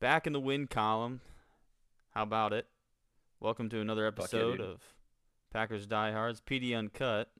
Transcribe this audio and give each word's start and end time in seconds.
back 0.00 0.26
in 0.26 0.32
the 0.32 0.40
win 0.40 0.66
column. 0.66 1.20
How 2.14 2.22
about 2.22 2.54
it? 2.54 2.66
Welcome 3.38 3.68
to 3.68 3.80
another 3.80 4.10
Fuck 4.10 4.32
yeah, 4.32 4.38
episode 4.38 4.60
of 4.60 4.80
Packers 5.52 5.86
Diehards, 5.86 6.40
PD 6.40 6.76
Uncut. 6.76 7.30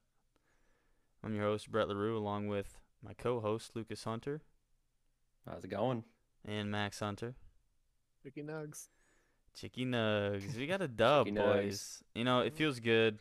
I'm 1.25 1.35
your 1.35 1.45
host, 1.45 1.71
Brett 1.73 1.89
LaRue, 1.89 2.17
along 2.17 2.49
with 2.49 2.79
my 3.03 3.15
co 3.15 3.41
host, 3.41 3.73
Lucas 3.75 4.05
Hunter, 4.05 4.43
How's 5.49 5.65
it 5.65 5.71
going? 5.71 6.05
and 6.47 6.71
Max 6.71 7.01
Hunter. 7.01 7.35
Chicky 8.23 8.43
Nugs. 8.43 8.89
Chicky 9.59 9.87
Nugs. 9.87 10.55
We 10.55 10.67
got 10.67 10.83
a 10.83 10.89
dub, 10.89 11.27
Chicky 11.27 11.39
Nugs. 11.39 11.63
boys. 11.63 12.05
You 12.15 12.25
know, 12.25 12.41
it 12.41 12.55
feels 12.55 12.79
good. 12.79 13.21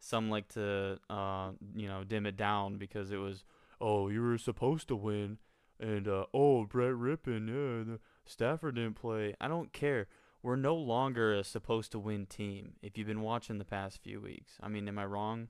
Some 0.00 0.30
like 0.30 0.48
to, 0.48 0.98
uh, 1.10 1.50
you 1.74 1.86
know, 1.86 2.02
dim 2.04 2.26
it 2.26 2.36
down 2.36 2.78
because 2.78 3.10
it 3.10 3.16
was, 3.16 3.44
oh, 3.80 4.08
you 4.08 4.22
were 4.22 4.38
supposed 4.38 4.88
to 4.88 4.96
win, 4.96 5.38
and 5.78 6.08
uh, 6.08 6.26
oh, 6.32 6.64
Brett 6.64 6.92
Rypien, 6.92 7.48
yeah, 7.48 7.92
the 7.94 8.00
Stafford 8.26 8.76
didn't 8.76 8.94
play. 8.94 9.34
I 9.40 9.48
don't 9.48 9.72
care. 9.72 10.06
We're 10.42 10.56
no 10.56 10.76
longer 10.76 11.34
a 11.34 11.44
supposed 11.44 11.92
to 11.92 11.98
win 11.98 12.26
team. 12.26 12.74
If 12.82 12.98
you've 12.98 13.06
been 13.06 13.22
watching 13.22 13.58
the 13.58 13.64
past 13.64 14.02
few 14.02 14.20
weeks, 14.20 14.54
I 14.62 14.68
mean, 14.68 14.86
am 14.88 14.98
I 14.98 15.06
wrong? 15.06 15.48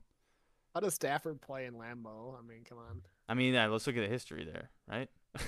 How 0.73 0.79
does 0.79 0.93
Stafford 0.93 1.41
play 1.41 1.65
in 1.65 1.73
Lambeau? 1.73 2.37
I 2.37 2.41
mean, 2.41 2.63
come 2.67 2.77
on. 2.77 3.01
I 3.27 3.33
mean, 3.33 3.53
yeah, 3.53 3.67
let's 3.67 3.87
look 3.87 3.97
at 3.97 4.01
the 4.01 4.07
history 4.07 4.45
there, 4.45 4.69
right? 4.87 5.09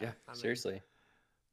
Yeah, 0.00 0.12
I 0.28 0.32
mean, 0.32 0.40
seriously. 0.40 0.82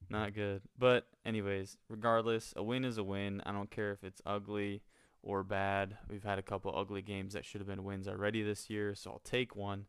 Not 0.10 0.34
good. 0.34 0.62
But 0.78 1.08
anyways, 1.26 1.78
regardless, 1.90 2.54
a 2.56 2.64
win 2.64 2.86
is 2.86 2.98
a 2.98 3.04
win. 3.04 3.42
I 3.46 3.52
don't 3.52 3.72
care 3.72 3.92
if 3.92 4.04
it's 4.04 4.22
ugly 4.26 4.84
or 5.24 5.44
bad. 5.44 5.98
We've 6.10 6.24
had 6.24 6.38
a 6.38 6.44
couple 6.44 6.76
ugly 6.76 7.02
games 7.02 7.34
that 7.34 7.46
should 7.46 7.62
have 7.62 7.68
been 7.68 7.84
wins 7.84 8.08
already 8.08 8.44
this 8.44 8.70
year, 8.70 8.94
so 8.94 9.12
I'll 9.12 9.22
take 9.24 9.56
one. 9.56 9.86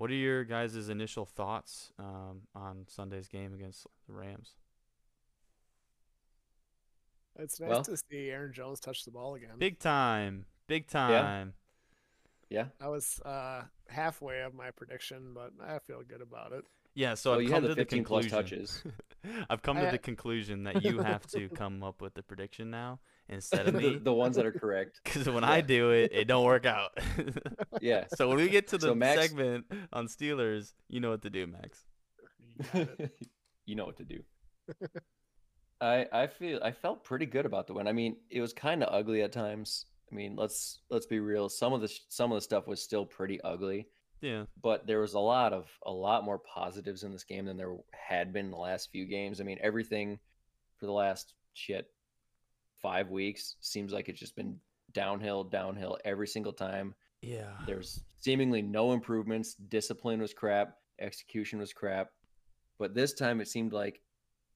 What 0.00 0.10
are 0.10 0.14
your 0.14 0.44
guys' 0.44 0.88
initial 0.88 1.26
thoughts 1.26 1.92
um, 1.98 2.44
on 2.54 2.86
Sunday's 2.88 3.28
game 3.28 3.52
against 3.52 3.86
the 4.06 4.14
Rams? 4.14 4.54
It's 7.38 7.60
nice 7.60 7.68
Well- 7.68 7.84
to 7.84 7.98
see 7.98 8.30
Aaron 8.30 8.54
Jones 8.54 8.80
touch 8.80 9.04
the 9.04 9.10
ball 9.10 9.34
again. 9.34 9.58
Big 9.58 9.78
time. 9.78 10.46
Big 10.68 10.86
time. 10.86 11.52
Yeah. 12.48 12.62
yeah. 12.62 12.66
I 12.80 12.88
was 12.88 13.20
uh, 13.26 13.64
halfway 13.90 14.40
of 14.40 14.54
my 14.54 14.70
prediction, 14.70 15.34
but 15.34 15.52
I 15.62 15.80
feel 15.80 16.00
good 16.00 16.22
about 16.22 16.52
it. 16.52 16.64
Yeah, 17.00 17.14
so 17.14 17.20
So 17.22 17.34
I've 17.34 17.42
you 17.42 17.48
come 17.48 17.62
had 17.62 17.68
to 17.70 17.74
the 17.74 17.74
the 17.76 17.84
conclusion. 17.86 18.30
touches. 18.30 18.82
I've 19.50 19.62
come 19.62 19.76
to 19.76 19.88
I- 19.88 19.92
the 19.92 19.98
conclusion 19.98 20.64
that 20.64 20.84
you 20.84 20.98
have 20.98 21.26
to 21.28 21.48
come 21.62 21.82
up 21.82 22.02
with 22.02 22.12
the 22.14 22.22
prediction 22.22 22.70
now 22.70 23.00
instead 23.28 23.66
of 23.68 23.74
the, 23.80 23.80
me. 23.80 23.96
the 23.96 24.12
ones 24.12 24.36
that 24.36 24.44
are 24.44 24.52
correct. 24.52 25.00
Because 25.04 25.26
when 25.28 25.44
I 25.44 25.60
do 25.62 25.90
it, 25.92 26.10
it 26.12 26.26
don't 26.26 26.44
work 26.44 26.66
out. 26.66 26.90
Yeah. 27.80 28.04
so 28.16 28.28
when 28.28 28.36
we 28.38 28.48
get 28.50 28.68
to 28.68 28.78
the 28.78 28.88
So 28.88 28.94
Max- 28.94 29.20
segment 29.20 29.64
on 29.92 30.08
Steelers, 30.08 30.72
you 30.88 31.00
know 31.00 31.10
what 31.10 31.22
to 31.22 31.30
do, 31.30 31.46
Max. 31.46 31.84
You 32.74 32.84
got 32.84 33.00
it. 33.00 33.12
you 33.66 33.74
know 33.76 33.86
what 33.86 33.96
to 33.98 34.04
do. 34.04 34.20
I 35.80 36.06
I 36.12 36.26
feel 36.26 36.60
I 36.62 36.72
felt 36.72 37.04
pretty 37.04 37.26
good 37.26 37.46
about 37.46 37.66
the 37.66 37.72
win. 37.74 37.88
I 37.88 37.92
mean, 37.92 38.16
it 38.28 38.40
was 38.42 38.52
kind 38.52 38.82
of 38.82 38.92
ugly 38.92 39.22
at 39.22 39.32
times. 39.32 39.86
I 40.12 40.14
mean, 40.14 40.36
let's 40.36 40.80
let's 40.90 41.06
be 41.06 41.20
real. 41.20 41.48
Some 41.48 41.72
of 41.72 41.80
the 41.80 41.88
some 42.08 42.30
of 42.32 42.36
the 42.36 42.42
stuff 42.42 42.66
was 42.66 42.82
still 42.82 43.06
pretty 43.06 43.40
ugly, 43.42 43.88
Yeah. 44.20 44.44
but 44.62 44.86
there 44.86 45.00
was 45.00 45.14
a 45.14 45.18
lot 45.20 45.52
of 45.52 45.66
a 45.86 45.92
lot 45.92 46.24
more 46.24 46.38
positives 46.38 47.04
in 47.04 47.12
this 47.12 47.24
game 47.24 47.46
than 47.46 47.56
there 47.56 47.74
had 47.92 48.32
been 48.32 48.46
in 48.46 48.50
the 48.50 48.56
last 48.58 48.90
few 48.90 49.06
games. 49.06 49.40
I 49.40 49.44
mean, 49.44 49.58
everything 49.62 50.18
for 50.78 50.86
the 50.86 50.92
last 50.92 51.34
shit 51.54 51.90
five 52.80 53.10
weeks 53.10 53.56
seems 53.60 53.92
like 53.92 54.08
it's 54.08 54.20
just 54.20 54.36
been 54.36 54.58
downhill, 54.92 55.44
downhill 55.44 55.98
every 56.04 56.26
single 56.26 56.52
time. 56.52 56.94
Yeah. 57.22 57.52
There's 57.66 58.02
seemingly 58.20 58.62
no 58.62 58.92
improvements. 58.92 59.54
Discipline 59.54 60.20
was 60.20 60.32
crap. 60.32 60.76
Execution 60.98 61.58
was 61.58 61.72
crap. 61.72 62.10
But 62.78 62.94
this 62.94 63.12
time 63.12 63.40
it 63.40 63.48
seemed 63.48 63.72
like 63.72 64.00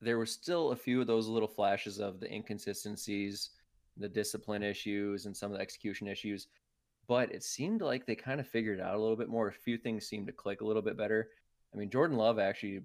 there 0.00 0.18
were 0.18 0.26
still 0.26 0.72
a 0.72 0.76
few 0.76 1.00
of 1.00 1.06
those 1.06 1.28
little 1.28 1.48
flashes 1.48 1.98
of 1.98 2.20
the 2.20 2.32
inconsistencies, 2.32 3.50
the 3.96 4.08
discipline 4.08 4.62
issues, 4.62 5.26
and 5.26 5.36
some 5.36 5.50
of 5.52 5.58
the 5.58 5.62
execution 5.62 6.08
issues. 6.08 6.48
But 7.06 7.32
it 7.32 7.42
seemed 7.42 7.82
like 7.82 8.06
they 8.06 8.14
kind 8.14 8.40
of 8.40 8.48
figured 8.48 8.78
it 8.78 8.82
out 8.82 8.94
a 8.94 9.00
little 9.00 9.16
bit 9.16 9.28
more. 9.28 9.48
A 9.48 9.52
few 9.52 9.76
things 9.76 10.06
seemed 10.06 10.26
to 10.26 10.32
click 10.32 10.60
a 10.60 10.64
little 10.64 10.82
bit 10.82 10.96
better. 10.96 11.28
I 11.72 11.76
mean, 11.76 11.90
Jordan 11.90 12.16
Love 12.16 12.38
actually. 12.38 12.80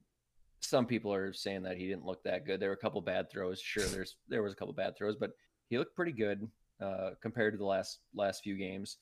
Some 0.62 0.86
people 0.86 1.14
are 1.14 1.32
saying 1.32 1.64
that 1.64 1.78
he 1.78 1.88
didn't 1.88 2.06
look 2.06 2.22
that 2.24 2.46
good. 2.46 2.60
There 2.60 2.68
were 2.70 2.76
a 2.76 2.78
couple 2.78 3.00
bad 3.00 3.32
throws. 3.32 3.62
Sure, 3.62 3.86
there's 3.88 4.16
there 4.28 4.44
was 4.44 4.54
a 4.54 4.56
couple 4.56 4.74
bad 4.74 4.98
throws, 4.98 5.16
but 5.16 5.32
he 5.70 5.78
looked 5.78 5.96
pretty 5.96 6.12
good 6.12 6.50
uh, 6.82 7.12
compared 7.22 7.54
to 7.54 7.58
the 7.58 7.66
last 7.66 8.00
last 8.14 8.44
few 8.44 8.58
games 8.58 8.98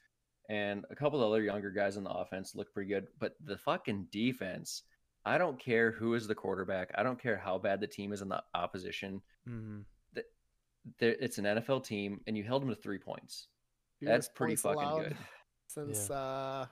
and 0.50 0.86
a 0.90 0.96
couple 0.96 1.22
of 1.22 1.28
other 1.30 1.44
younger 1.44 1.70
guys 1.70 1.98
on 1.98 2.04
the 2.04 2.10
offense 2.10 2.56
look 2.56 2.74
pretty 2.74 2.90
good. 2.90 3.08
But 3.20 3.36
the 3.44 3.58
fucking 3.58 4.08
defense, 4.12 4.84
I 5.26 5.38
don't 5.38 5.60
care 5.60 5.92
who 5.92 6.14
is 6.14 6.28
the 6.28 6.36
quarterback. 6.36 6.92
I 6.96 7.04
don't 7.04 7.22
care 7.22 7.38
how 7.38 7.58
bad 7.58 7.82
the 7.82 7.88
team 7.88 8.14
is 8.14 8.22
in 8.22 8.30
the 8.30 8.42
opposition. 8.54 9.22
hmm 9.46 9.80
There, 11.00 11.16
it's 11.20 11.38
an 11.38 11.46
NFL 11.46 11.84
team, 11.84 12.22
and 12.28 12.38
you 12.38 12.44
held 12.44 12.62
them 12.62 12.70
to 12.70 12.76
three 12.76 13.00
points. 13.00 13.48
Fewest 14.00 14.12
That's 14.14 14.28
pretty 14.30 14.56
points 14.56 14.62
fucking 14.62 15.04
good. 15.04 15.18
Since 15.68 16.10
uh, 16.10 16.66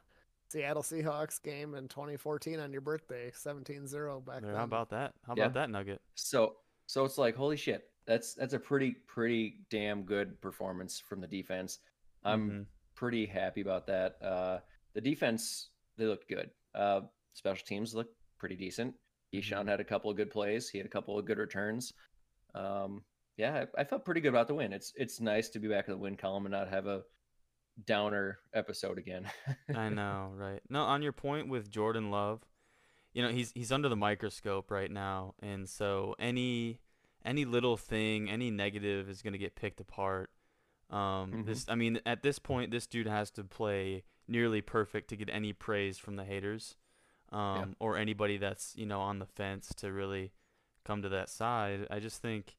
Seattle 0.49 0.83
Seahawks 0.83 1.41
game 1.41 1.75
in 1.75 1.87
2014 1.87 2.59
on 2.59 2.71
your 2.71 2.81
birthday, 2.81 3.31
17-0 3.31 4.25
back 4.25 4.41
There, 4.41 4.51
then. 4.51 4.55
how 4.57 4.63
about 4.63 4.89
that? 4.91 5.13
How 5.27 5.33
Yeah. 5.35 5.43
about 5.45 5.53
that 5.55 5.69
nugget? 5.69 6.01
So, 6.15 6.57
so 6.87 7.03
it's 7.05 7.17
like 7.17 7.35
holy 7.35 7.57
shit. 7.57 7.89
That's 8.07 8.35
that's 8.35 8.53
a 8.53 8.59
pretty 8.59 8.91
pretty 9.07 9.65
damn 9.71 10.03
good 10.03 10.39
performance 10.41 10.99
from 10.99 11.19
the 11.21 11.27
defense. 11.27 11.79
I'm 12.23 12.49
Mhm. 12.49 12.65
pretty 12.93 13.25
happy 13.25 13.61
about 13.61 13.87
that. 13.87 14.21
Uh, 14.21 14.59
the 14.93 15.01
defense 15.01 15.69
they 15.97 16.05
looked 16.05 16.29
good. 16.29 16.51
Uh, 16.73 17.01
special 17.33 17.65
teams 17.65 17.95
looked 17.95 18.15
pretty 18.37 18.55
decent. 18.55 18.93
Keisean 19.33 19.67
had 19.67 19.79
a 19.79 19.83
couple 19.83 20.11
of 20.11 20.17
good 20.17 20.29
plays. 20.29 20.69
He 20.69 20.77
had 20.77 20.85
a 20.85 20.89
couple 20.89 21.17
of 21.17 21.25
good 21.25 21.37
returns. 21.39 21.91
Um, 22.53 23.03
yeah, 23.37 23.65
I, 23.75 23.81
I 23.81 23.83
felt 23.83 24.05
pretty 24.05 24.21
good 24.21 24.29
about 24.29 24.47
the 24.47 24.53
win. 24.55 24.71
It's 24.71 24.93
it's 24.95 25.19
nice 25.19 25.49
to 25.49 25.59
be 25.59 25.67
back 25.67 25.87
in 25.87 25.93
the 25.93 25.97
win 25.97 26.15
column 26.15 26.45
and 26.45 26.53
not 26.53 26.69
have 26.69 26.85
a 26.87 27.03
downer 27.83 28.39
episode 28.53 28.97
again. 28.97 29.29
I 29.75 29.89
know, 29.89 30.31
right? 30.35 30.61
No, 30.69 30.83
on 30.83 31.01
your 31.01 31.11
point 31.11 31.49
with 31.49 31.69
Jordan 31.69 32.11
Love, 32.11 32.41
you 33.13 33.21
know 33.23 33.29
he's 33.29 33.51
he's 33.51 33.71
under 33.71 33.89
the 33.89 33.95
microscope 33.95 34.71
right 34.71 34.91
now, 34.91 35.33
and 35.41 35.67
so 35.67 36.15
any 36.19 36.79
any 37.23 37.43
little 37.45 37.75
thing, 37.77 38.29
any 38.29 38.51
negative 38.51 39.09
is 39.09 39.21
gonna 39.21 39.37
get 39.37 39.55
picked 39.55 39.79
apart. 39.79 40.29
Um, 40.89 41.31
Mhm. 41.31 41.45
this, 41.47 41.65
I 41.67 41.75
mean, 41.75 41.99
at 42.05 42.21
this 42.21 42.37
point, 42.37 42.69
this 42.71 42.85
dude 42.85 43.07
has 43.07 43.31
to 43.31 43.43
play 43.43 44.03
nearly 44.27 44.61
perfect 44.61 45.07
to 45.09 45.15
get 45.15 45.29
any 45.31 45.51
praise 45.53 45.97
from 45.97 46.15
the 46.15 46.23
haters, 46.25 46.77
um, 47.31 47.75
or 47.79 47.97
anybody 47.97 48.37
that's 48.37 48.75
you 48.77 48.85
know 48.85 49.01
on 49.01 49.19
the 49.19 49.25
fence 49.25 49.73
to 49.75 49.91
really 49.91 50.31
come 50.83 51.01
to 51.01 51.09
that 51.09 51.29
side. 51.29 51.87
I 51.89 51.99
just 51.99 52.21
think, 52.21 52.57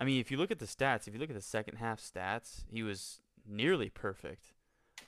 I 0.00 0.04
mean, 0.04 0.20
if 0.20 0.30
you 0.32 0.36
look 0.36 0.50
at 0.50 0.58
the 0.58 0.66
stats, 0.66 1.06
if 1.06 1.14
you 1.14 1.20
look 1.20 1.30
at 1.30 1.36
the 1.36 1.40
second 1.42 1.76
half 1.76 2.00
stats, 2.00 2.64
he 2.68 2.82
was 2.82 3.20
nearly 3.48 3.90
perfect. 3.90 4.52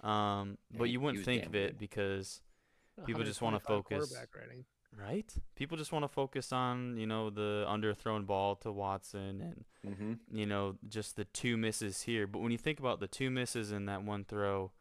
Um, 0.03 0.59
Yeah, 0.71 0.79
but 0.79 0.85
he- 0.85 0.93
you 0.93 1.01
wouldn't 1.01 1.25
think 1.25 1.47
of 1.47 1.55
it 1.55 1.73
good. 1.73 1.79
because 1.79 2.41
people 3.07 3.23
just 3.25 3.41
wanna 3.43 3.59
focus- 3.61 4.13
right? 4.97 5.37
People 5.55 5.77
just 5.77 5.93
want 5.93 6.03
to 6.05 6.09
focus 6.09 6.53
on, 6.53 6.97
you 6.97 7.07
know, 7.07 7.31
the 7.31 7.65
underthrown 7.69 8.27
ball 8.27 8.57
to 8.57 8.73
Watson 8.73 9.41
and, 9.41 9.65
hmm 9.97 10.15
you 10.31 10.47
know, 10.47 10.79
just 10.89 11.17
the 11.17 11.25
two 11.27 11.57
misses 11.57 12.03
here. 12.03 12.27
But 12.27 12.41
when 12.41 12.51
you 12.53 12.59
think 12.59 12.79
about 12.81 12.99
the 13.01 13.07
two 13.09 13.31
misses 13.31 13.71
and 13.71 13.89
that 13.89 14.03
one 14.03 14.25
throw, 14.25 14.73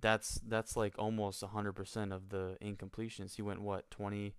that's 0.00 0.36
that's 0.46 0.76
like 0.76 0.96
almost 0.98 1.42
100% 1.42 2.12
of 2.12 2.28
the 2.30 2.56
incompletions. 2.60 3.34
He 3.36 3.42
went 3.42 3.60
what, 3.60 3.90
20 3.90 4.34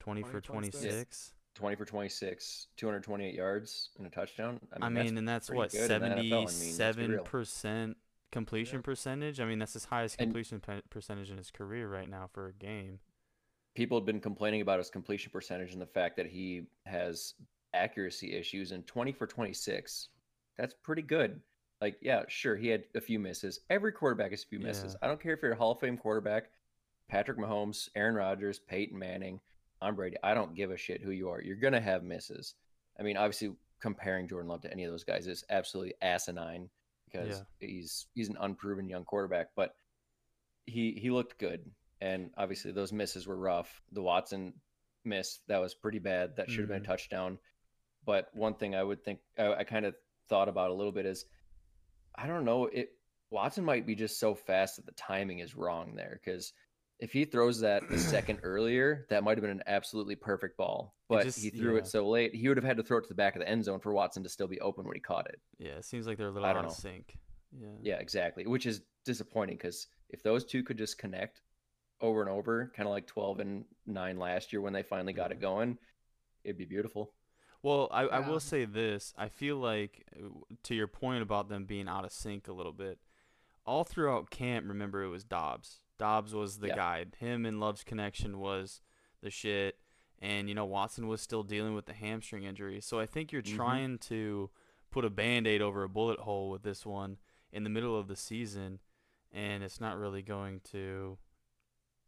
20 0.00 0.22
for 0.22 0.40
20, 0.40 0.70
26. 0.70 0.82
26? 0.82 1.33
Twenty 1.54 1.76
for 1.76 1.84
twenty 1.84 2.08
six, 2.08 2.66
two 2.76 2.86
hundred 2.86 3.04
twenty 3.04 3.26
eight 3.26 3.34
yards 3.34 3.90
and 3.98 4.06
a 4.06 4.10
touchdown. 4.10 4.58
I 4.82 4.88
mean, 4.88 5.16
and 5.16 5.28
that's 5.28 5.48
what, 5.50 5.72
I 5.74 5.98
mean, 6.00 6.30
let's 6.30 6.60
be 6.60 6.70
77% 6.70 7.94
completion 8.32 8.78
Yeah. 8.78 8.82
percentage? 8.82 9.40
I 9.40 9.44
mean, 9.44 9.60
that's 9.60 9.74
his 9.74 9.84
highest 9.84 10.18
completion 10.18 10.58
pe- 10.60 10.80
percentage 10.90 11.30
in 11.30 11.36
his 11.36 11.52
career 11.52 11.88
right 11.88 12.10
now 12.10 12.28
for 12.32 12.48
a 12.48 12.52
game. 12.52 12.98
people 13.76 13.98
have 13.98 14.04
been 14.06 14.20
complaining 14.20 14.60
about 14.62 14.78
his 14.78 14.90
completion 14.90 15.30
percentage 15.32 15.72
and 15.72 15.80
the 15.82 15.86
fact 15.86 16.16
that 16.16 16.26
he 16.26 16.62
has 16.86 17.34
accuracy 17.72 18.32
issues 18.32 18.70
and 18.72 18.86
20 18.86 19.10
for 19.12 19.26
26 19.26 20.08
that's 20.56 20.74
pretty 20.84 21.02
good 21.02 21.40
like 21.80 21.96
yeah 22.00 22.22
sure 22.28 22.54
he 22.54 22.68
had 22.68 22.84
a 22.94 23.00
few 23.00 23.18
misses 23.18 23.58
every 23.70 23.90
quarterback 23.90 24.30
has 24.30 24.44
a 24.44 24.46
few 24.46 24.60
misses 24.60 24.92
Yeah. 24.92 24.98
i 25.04 25.08
don't 25.08 25.20
care 25.20 25.32
if 25.34 25.42
you're 25.42 25.50
a 25.52 25.56
hall 25.56 25.72
of 25.72 25.80
fame 25.80 25.96
quarterback 25.98 26.50
patrick 27.08 27.36
mahomes 27.36 27.88
aaron 27.96 28.14
rodgers 28.14 28.60
peyton 28.60 28.96
manning 28.96 29.40
tom 29.84 29.94
brady 29.94 30.16
i 30.22 30.34
don't 30.34 30.54
give 30.54 30.70
a 30.70 30.76
shit 30.76 31.02
who 31.02 31.10
you 31.10 31.28
are 31.30 31.40
you're 31.42 31.56
gonna 31.56 31.80
have 31.80 32.02
misses 32.02 32.54
i 32.98 33.02
mean 33.02 33.16
obviously 33.16 33.52
comparing 33.80 34.26
jordan 34.28 34.48
love 34.48 34.62
to 34.62 34.72
any 34.72 34.84
of 34.84 34.90
those 34.90 35.04
guys 35.04 35.26
is 35.26 35.44
absolutely 35.50 35.94
asinine 36.02 36.68
because 37.10 37.42
he's 37.60 38.06
he's 38.14 38.28
an 38.28 38.36
unproven 38.40 38.88
young 38.88 39.04
quarterback 39.04 39.48
but 39.56 39.74
he 40.66 40.92
he 40.92 41.10
looked 41.10 41.38
good 41.38 41.60
and 42.00 42.30
obviously 42.36 42.72
those 42.72 42.92
misses 42.92 43.26
were 43.26 43.36
rough. 43.36 43.80
The 43.92 44.02
Watson 44.02 44.54
miss 45.04 45.38
that 45.46 45.58
was 45.60 45.74
pretty 45.74 45.98
bad. 46.00 46.36
That 46.36 46.50
should 46.50 46.60
have 46.60 46.68
been 46.68 46.80
Mhm. 46.80 46.84
a 46.84 46.86
touchdown. 46.86 47.38
But 48.04 48.28
one 48.34 48.54
thing 48.54 48.74
I 48.74 48.82
would 48.82 49.04
think 49.04 49.20
I, 49.38 49.54
I 49.54 49.64
kind 49.64 49.86
of 49.86 49.94
thought 50.28 50.48
about 50.48 50.70
a 50.70 50.74
little 50.74 50.92
bit 50.92 51.06
is 51.06 51.24
I 52.14 52.26
don't 52.26 52.44
know 52.44 52.66
it. 52.66 52.90
Watson 53.30 53.64
might 53.64 53.86
be 53.86 53.94
just 53.94 54.18
so 54.18 54.34
fast 54.34 54.76
that 54.76 54.86
the 54.86 54.92
timing 54.92 55.38
is 55.38 55.54
wrong 55.54 55.94
there 55.94 56.18
because 56.22 56.52
if 57.00 57.12
he 57.12 57.24
throws 57.24 57.60
that 57.60 57.82
a 57.90 57.98
second 57.98 58.40
earlier, 58.42 59.06
that 59.10 59.24
might 59.24 59.36
have 59.36 59.42
been 59.42 59.50
an 59.50 59.62
absolutely 59.66 60.16
perfect 60.16 60.56
ball. 60.56 60.94
But 61.08 61.24
just- 61.24 61.42
he 61.42 61.50
threw 61.50 61.74
yeah. 61.74 61.80
it 61.80 61.86
so 61.86 62.08
late, 62.08 62.34
he 62.34 62.48
would 62.48 62.56
have 62.56 62.64
had 62.64 62.76
to 62.76 62.82
throw 62.82 62.98
it 62.98 63.02
to 63.02 63.08
the 63.08 63.14
back 63.14 63.34
of 63.36 63.40
the 63.40 63.48
end 63.48 63.64
zone 63.64 63.80
for 63.80 63.92
Watson 63.92 64.22
to 64.22 64.28
still 64.28 64.48
be 64.48 64.60
open 64.60 64.84
when 64.86 64.94
he 64.94 65.00
caught 65.00 65.28
it. 65.28 65.40
Yeah, 65.58 65.72
it 65.72 65.84
seems 65.84 66.06
like 66.06 66.18
they're 66.18 66.28
a 66.28 66.30
little 66.30 66.48
out 66.48 66.64
of 66.64 66.72
sync. 66.72 67.18
Yeah. 67.52 67.68
Yeah, 67.82 67.96
exactly. 67.96 68.46
Which 68.46 68.66
is 68.66 68.82
disappointing 69.04 69.56
because 69.56 69.86
if 70.08 70.22
those 70.22 70.44
two 70.44 70.62
could 70.62 70.78
just 70.78 70.98
connect 70.98 71.42
over 72.00 72.20
and 72.20 72.30
over, 72.30 72.72
kind 72.76 72.88
of 72.88 72.92
like 72.92 73.06
12 73.06 73.40
and 73.40 73.64
9 73.86 74.18
last 74.18 74.52
year 74.52 74.60
when 74.60 74.72
they 74.72 74.82
finally 74.82 75.12
got 75.12 75.32
it 75.32 75.40
going, 75.40 75.78
it'd 76.42 76.58
be 76.58 76.64
beautiful. 76.64 77.12
Well, 77.62 77.88
I, 77.90 78.02
I 78.02 78.20
will 78.20 78.40
say 78.40 78.66
this. 78.66 79.14
I 79.16 79.28
feel 79.28 79.56
like, 79.56 80.04
uh, 80.14 80.28
to 80.64 80.74
your 80.74 80.86
point 80.86 81.22
about 81.22 81.48
them 81.48 81.64
being 81.64 81.88
out 81.88 82.04
of 82.04 82.12
sync 82.12 82.46
a 82.46 82.52
little 82.52 82.72
bit, 82.72 82.98
all 83.64 83.84
throughout 83.84 84.28
camp, 84.28 84.66
remember 84.68 85.02
it 85.02 85.08
was 85.08 85.24
Doubs. 85.24 85.80
Doubs 85.98 86.34
was 86.34 86.58
the 86.58 86.68
Yeah. 86.68 86.74
guy. 86.74 87.06
Him 87.18 87.46
and 87.46 87.60
Love's 87.60 87.84
connection 87.84 88.38
was 88.38 88.80
the 89.20 89.30
shit. 89.30 89.78
And, 90.20 90.48
you 90.48 90.54
know, 90.54 90.64
Watson 90.64 91.06
was 91.08 91.20
still 91.20 91.42
dealing 91.42 91.74
with 91.74 91.86
the 91.86 91.92
hamstring 91.92 92.44
injury. 92.44 92.80
So 92.80 92.98
I 92.98 93.06
think 93.06 93.30
you're 93.32 93.42
Mhm. 93.42 93.56
trying 93.56 93.98
to 93.98 94.50
put 94.90 95.04
a 95.04 95.10
band 95.10 95.46
aid 95.46 95.60
over 95.60 95.82
a 95.82 95.88
bullet 95.88 96.20
hole 96.20 96.50
with 96.50 96.62
this 96.62 96.86
one 96.86 97.18
in 97.52 97.64
the 97.64 97.70
middle 97.70 97.98
of 97.98 98.08
the 98.08 98.16
season. 98.16 98.80
And 99.32 99.62
it's 99.64 99.80
not 99.80 99.98
really 99.98 100.22
going 100.22 100.60
to 100.70 101.18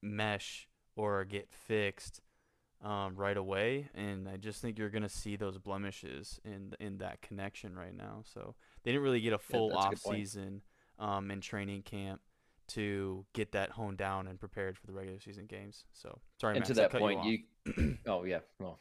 mesh 0.03 0.69
or 0.95 1.25
get 1.25 1.51
fixed 1.51 2.21
um, 2.83 3.17
right 3.17 3.39
away, 3.39 3.89
and 3.95 4.29
I 4.29 4.37
just 4.37 4.61
think 4.61 4.79
you're 4.79 4.91
gonna 4.91 5.09
see 5.09 5.35
those 5.35 5.57
blemishes 5.57 6.39
in 6.45 6.75
in 6.79 6.99
that 6.99 7.23
connection 7.23 7.75
right 7.75 7.95
now. 7.95 8.23
So 8.23 8.55
they 8.83 8.93
didn't 8.93 9.03
really 9.03 9.21
get 9.23 9.33
a 9.33 9.39
full 9.39 9.73
a 9.73 9.77
off 9.77 9.99
season 9.99 10.63
um, 10.99 11.31
in 11.31 11.41
training 11.41 11.83
camp 11.83 12.21
to 12.69 13.25
get 13.35 13.53
that 13.53 13.71
honed 13.71 13.99
down 13.99 14.27
and 14.27 14.39
prepared 14.39 14.77
for 14.77 14.87
the 14.87 14.93
regular 14.93 15.21
season 15.21 15.47
games. 15.47 15.85
So 15.93 16.21
sorry, 16.41 16.55
and 16.57 16.61
Max, 16.61 16.69
to 16.69 16.75
that 16.75 16.91
cut 16.91 17.01
point, 17.01 17.25
you, 17.25 17.39
you, 17.77 17.99
oh, 18.07 18.25
yeah. 18.25 18.41
Well, 18.59 18.79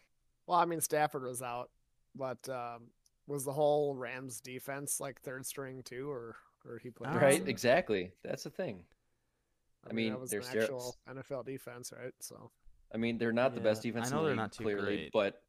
Well, 0.47 0.57
I 0.57 0.65
mean, 0.65 0.81
Stafford 0.81 1.23
was 1.23 1.41
out, 1.41 1.69
but 2.15 2.47
um, 2.49 2.87
was 3.27 3.45
the 3.45 3.51
whole 3.53 3.95
Rams 3.95 4.41
defense 4.41 4.99
like 4.99 5.21
third 5.21 5.45
string 5.45 5.81
too, 5.83 6.09
or 6.09 6.35
or 6.65 6.79
he 6.79 6.89
played? 6.89 7.13
Right, 7.15 7.39
some? 7.39 7.47
exactly. 7.47 8.11
That's 8.23 8.43
the 8.43 8.49
thing. 8.49 8.83
I 9.89 9.93
mean, 9.93 10.11
that 10.13 10.19
was 10.19 10.31
they're 10.31 10.39
an 10.39 10.45
ser- 10.47 10.61
actual 10.63 10.95
NFL 11.07 11.45
defense, 11.45 11.91
right? 11.95 12.13
So 12.19 12.49
I 12.93 12.97
mean, 12.97 13.17
they're 13.17 13.31
not 13.31 13.53
the 13.53 13.59
Yeah, 13.61 13.65
best 13.65 13.81
I 13.85 13.89
defense 13.89 14.11
know 14.11 14.17
in 14.17 14.23
the 14.23 14.23
they're 14.23 14.31
league, 14.31 14.37
not 14.37 14.51
too 14.51 14.63
clearly, 14.63 14.85
great. 14.97 15.11
but 15.13 15.41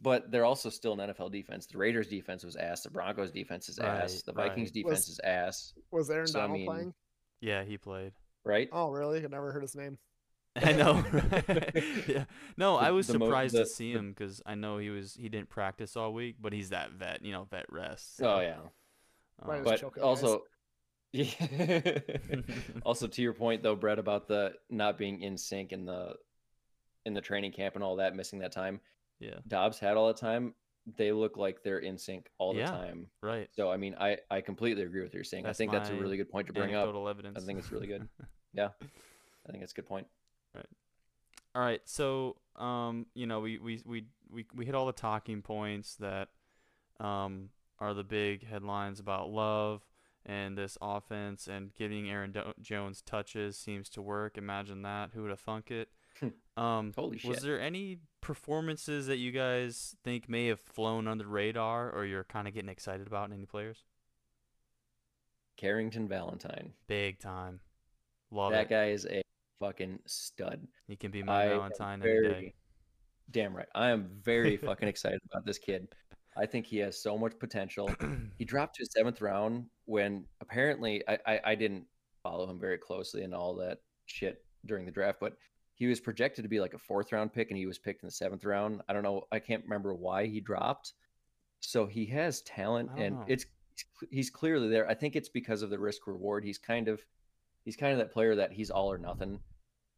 but 0.00 0.30
they're 0.30 0.44
also 0.44 0.68
still 0.70 0.92
an 0.92 1.10
NFL 1.10 1.32
defense. 1.32 1.66
The 1.66 1.76
Raiders 1.78 2.06
defense 2.08 2.44
was 2.44 2.54
ass. 2.56 2.82
The 2.82 2.90
Broncos 2.90 3.30
defense 3.32 3.68
is 3.68 3.78
ass. 3.78 4.12
Right, 4.14 4.22
The 4.26 4.32
Vikings 4.32 4.68
right. 4.68 4.74
defense 4.74 5.06
Was- 5.06 5.08
is 5.08 5.20
ass. 5.24 5.74
was 5.90 6.10
Aaron 6.10 6.26
So, 6.28 6.40
I 6.40 6.46
mean, 6.46 6.66
playing? 6.66 6.94
Yeah, 7.40 7.64
he 7.64 7.78
played. 7.78 8.12
Right? 8.44 8.68
Oh, 8.72 8.90
really? 8.90 9.24
I 9.24 9.28
never 9.28 9.52
heard 9.52 9.62
his 9.62 9.74
name. 9.76 9.98
I 10.56 10.72
know. 10.72 11.04
yeah. 12.08 12.24
No, 12.56 12.76
I 12.76 12.90
was 12.90 13.06
the 13.06 13.18
mo- 13.18 13.26
surprised 13.26 13.54
the- 13.54 13.60
to 13.60 13.66
see 13.66 13.92
him 13.92 14.10
because 14.10 14.42
I 14.46 14.54
know 14.54 14.78
he 14.78 14.90
was 14.90 15.14
he 15.14 15.28
didn't 15.28 15.48
practice 15.50 15.96
all 15.96 16.12
week, 16.12 16.36
but 16.40 16.52
he's 16.52 16.70
that 16.70 16.92
vet, 16.92 17.24
you 17.24 17.32
know, 17.32 17.44
vet 17.50 17.66
rest. 17.70 18.20
Oh 18.22 18.40
yeah. 18.40 18.56
Um, 19.40 19.62
But 19.62 19.78
choke 19.80 19.98
also, 20.02 20.42
yeah. 21.12 21.28
also 22.84 23.06
to 23.06 23.22
your 23.22 23.32
point 23.34 23.62
though, 23.62 23.76
Brett, 23.76 23.98
about 23.98 24.26
the 24.26 24.54
not 24.68 24.98
being 24.98 25.20
in 25.22 25.36
sync 25.38 25.72
in 25.72 25.84
the 25.84 26.14
in 27.04 27.14
the 27.14 27.20
training 27.20 27.52
camp 27.52 27.74
and 27.76 27.84
all 27.84 27.96
that, 27.96 28.16
missing 28.16 28.40
that 28.40 28.52
time. 28.52 28.80
yeah, 29.20 29.36
Doubs 29.46 29.78
had 29.78 29.96
all 29.96 30.08
the 30.08 30.14
time. 30.18 30.54
They 30.96 31.12
look 31.12 31.36
like 31.36 31.62
they're 31.62 31.78
in 31.80 31.98
sync 31.98 32.30
all 32.38 32.52
the 32.52 32.60
Yeah. 32.60 32.70
time. 32.70 33.08
right. 33.22 33.48
So 33.54 33.70
I 33.70 33.76
mean, 33.76 33.94
I 34.00 34.18
I 34.30 34.40
completely 34.40 34.82
agree 34.82 35.00
with 35.00 35.10
what 35.10 35.14
you're 35.14 35.24
saying. 35.24 35.44
That's 35.44 35.56
I 35.56 35.58
think 35.58 35.72
that's 35.72 35.90
a 35.90 35.94
really 35.94 36.16
good 36.16 36.30
point 36.30 36.46
to 36.48 36.52
bring 36.52 36.74
up. 36.74 36.88
Evidence. 36.88 37.42
I 37.42 37.46
think 37.46 37.58
it's 37.58 37.70
really 37.72 37.86
good. 37.86 38.08
Yeah, 38.54 38.70
I 39.46 39.52
think 39.52 39.62
it's 39.62 39.72
a 39.72 39.74
good 39.76 39.86
point. 39.86 40.06
Right. 40.54 40.66
All 41.54 41.60
right, 41.62 41.82
so 41.84 42.36
um, 42.56 43.06
you 43.14 43.26
know, 43.26 43.40
we 43.40 43.58
we 43.58 43.82
we 43.84 44.04
we 44.30 44.46
we 44.54 44.64
hit 44.64 44.74
all 44.74 44.86
the 44.86 44.92
talking 44.92 45.42
points 45.42 45.96
that 45.96 46.28
um 46.98 47.50
are 47.78 47.92
the 47.94 48.04
big 48.04 48.46
headlines 48.46 48.98
about 49.00 49.28
love 49.30 49.86
and 50.26 50.56
this 50.58 50.76
offense 50.80 51.46
and 51.46 51.74
giving 51.74 52.10
Aaron 52.10 52.32
Do- 52.32 52.54
Jones 52.60 53.02
touches 53.02 53.56
seems 53.58 53.88
to 53.90 54.02
work. 54.02 54.36
Imagine 54.38 54.82
that. 54.82 55.10
Who 55.14 55.22
would 55.22 55.30
have 55.30 55.40
thunk 55.40 55.70
it? 55.70 55.88
Um, 56.58 56.92
Holy 56.96 57.20
was 57.24 57.38
there 57.38 57.60
any 57.60 57.98
performances 58.20 59.06
that 59.06 59.18
you 59.18 59.30
guys 59.30 59.94
think 60.02 60.28
may 60.28 60.48
have 60.48 60.60
flown 60.60 61.06
under 61.06 61.22
the 61.22 61.30
radar 61.30 61.90
or 61.90 62.04
you're 62.04 62.24
kind 62.24 62.48
of 62.48 62.54
getting 62.54 62.68
excited 62.68 63.06
about 63.06 63.28
in 63.28 63.34
any 63.34 63.46
players? 63.46 63.84
Carrington 65.56 66.08
Valentine. 66.08 66.72
Big 66.88 67.20
time. 67.20 67.60
Love 68.30 68.52
that 68.52 68.66
it. 68.66 68.70
guy 68.70 68.88
is 68.90 69.06
a 69.06 69.22
fucking 69.60 70.00
stud. 70.06 70.66
He 70.88 70.96
can 70.96 71.10
be 71.10 71.22
my 71.22 71.44
I 71.44 71.48
Valentine 71.48 72.02
any 72.02 72.28
day. 72.28 72.54
damn 73.30 73.56
right. 73.56 73.68
I 73.74 73.90
am 73.90 74.08
very 74.22 74.56
fucking 74.66 74.88
excited 74.88 75.20
about 75.30 75.46
this 75.46 75.58
kid. 75.58 75.86
I 76.36 76.46
think 76.46 76.66
he 76.66 76.78
has 76.78 77.00
so 77.00 77.16
much 77.16 77.38
potential. 77.38 77.90
He 78.38 78.44
dropped 78.44 78.76
to 78.76 78.86
seventh 78.86 79.20
round 79.20 79.64
when 79.86 80.24
apparently 80.40 81.02
I, 81.08 81.18
I, 81.26 81.40
I 81.46 81.54
didn't 81.56 81.86
follow 82.22 82.48
him 82.48 82.60
very 82.60 82.78
closely 82.78 83.24
and 83.24 83.34
all 83.34 83.56
that 83.56 83.78
shit 84.06 84.44
during 84.64 84.86
the 84.86 84.92
draft, 84.92 85.18
but 85.20 85.32
he 85.78 85.86
was 85.86 86.00
projected 86.00 86.42
to 86.42 86.48
be 86.48 86.60
like 86.60 86.74
a 86.74 86.78
fourth 86.78 87.12
round 87.12 87.32
pick 87.32 87.50
and 87.50 87.58
he 87.58 87.66
was 87.66 87.78
picked 87.78 88.02
in 88.02 88.08
the 88.08 88.12
seventh 88.12 88.44
round. 88.44 88.82
I 88.88 88.92
don't 88.92 89.04
know. 89.04 89.26
I 89.30 89.38
can't 89.38 89.62
remember 89.62 89.94
why 89.94 90.26
he 90.26 90.40
dropped. 90.40 90.92
So 91.60 91.86
he 91.86 92.06
has 92.06 92.42
talent 92.42 92.90
and 92.96 93.16
know. 93.16 93.24
it's 93.28 93.46
he's 94.10 94.30
clearly 94.30 94.68
there. 94.68 94.88
I 94.88 94.94
think 94.94 95.16
it's 95.16 95.28
because 95.28 95.62
of 95.62 95.70
the 95.70 95.78
risk 95.78 96.06
reward. 96.06 96.44
He's 96.44 96.58
kind 96.58 96.88
of 96.88 97.00
he's 97.64 97.76
kind 97.76 97.92
of 97.92 97.98
that 97.98 98.12
player 98.12 98.34
that 98.34 98.52
he's 98.52 98.70
all 98.70 98.90
or 98.90 98.98
nothing. 98.98 99.38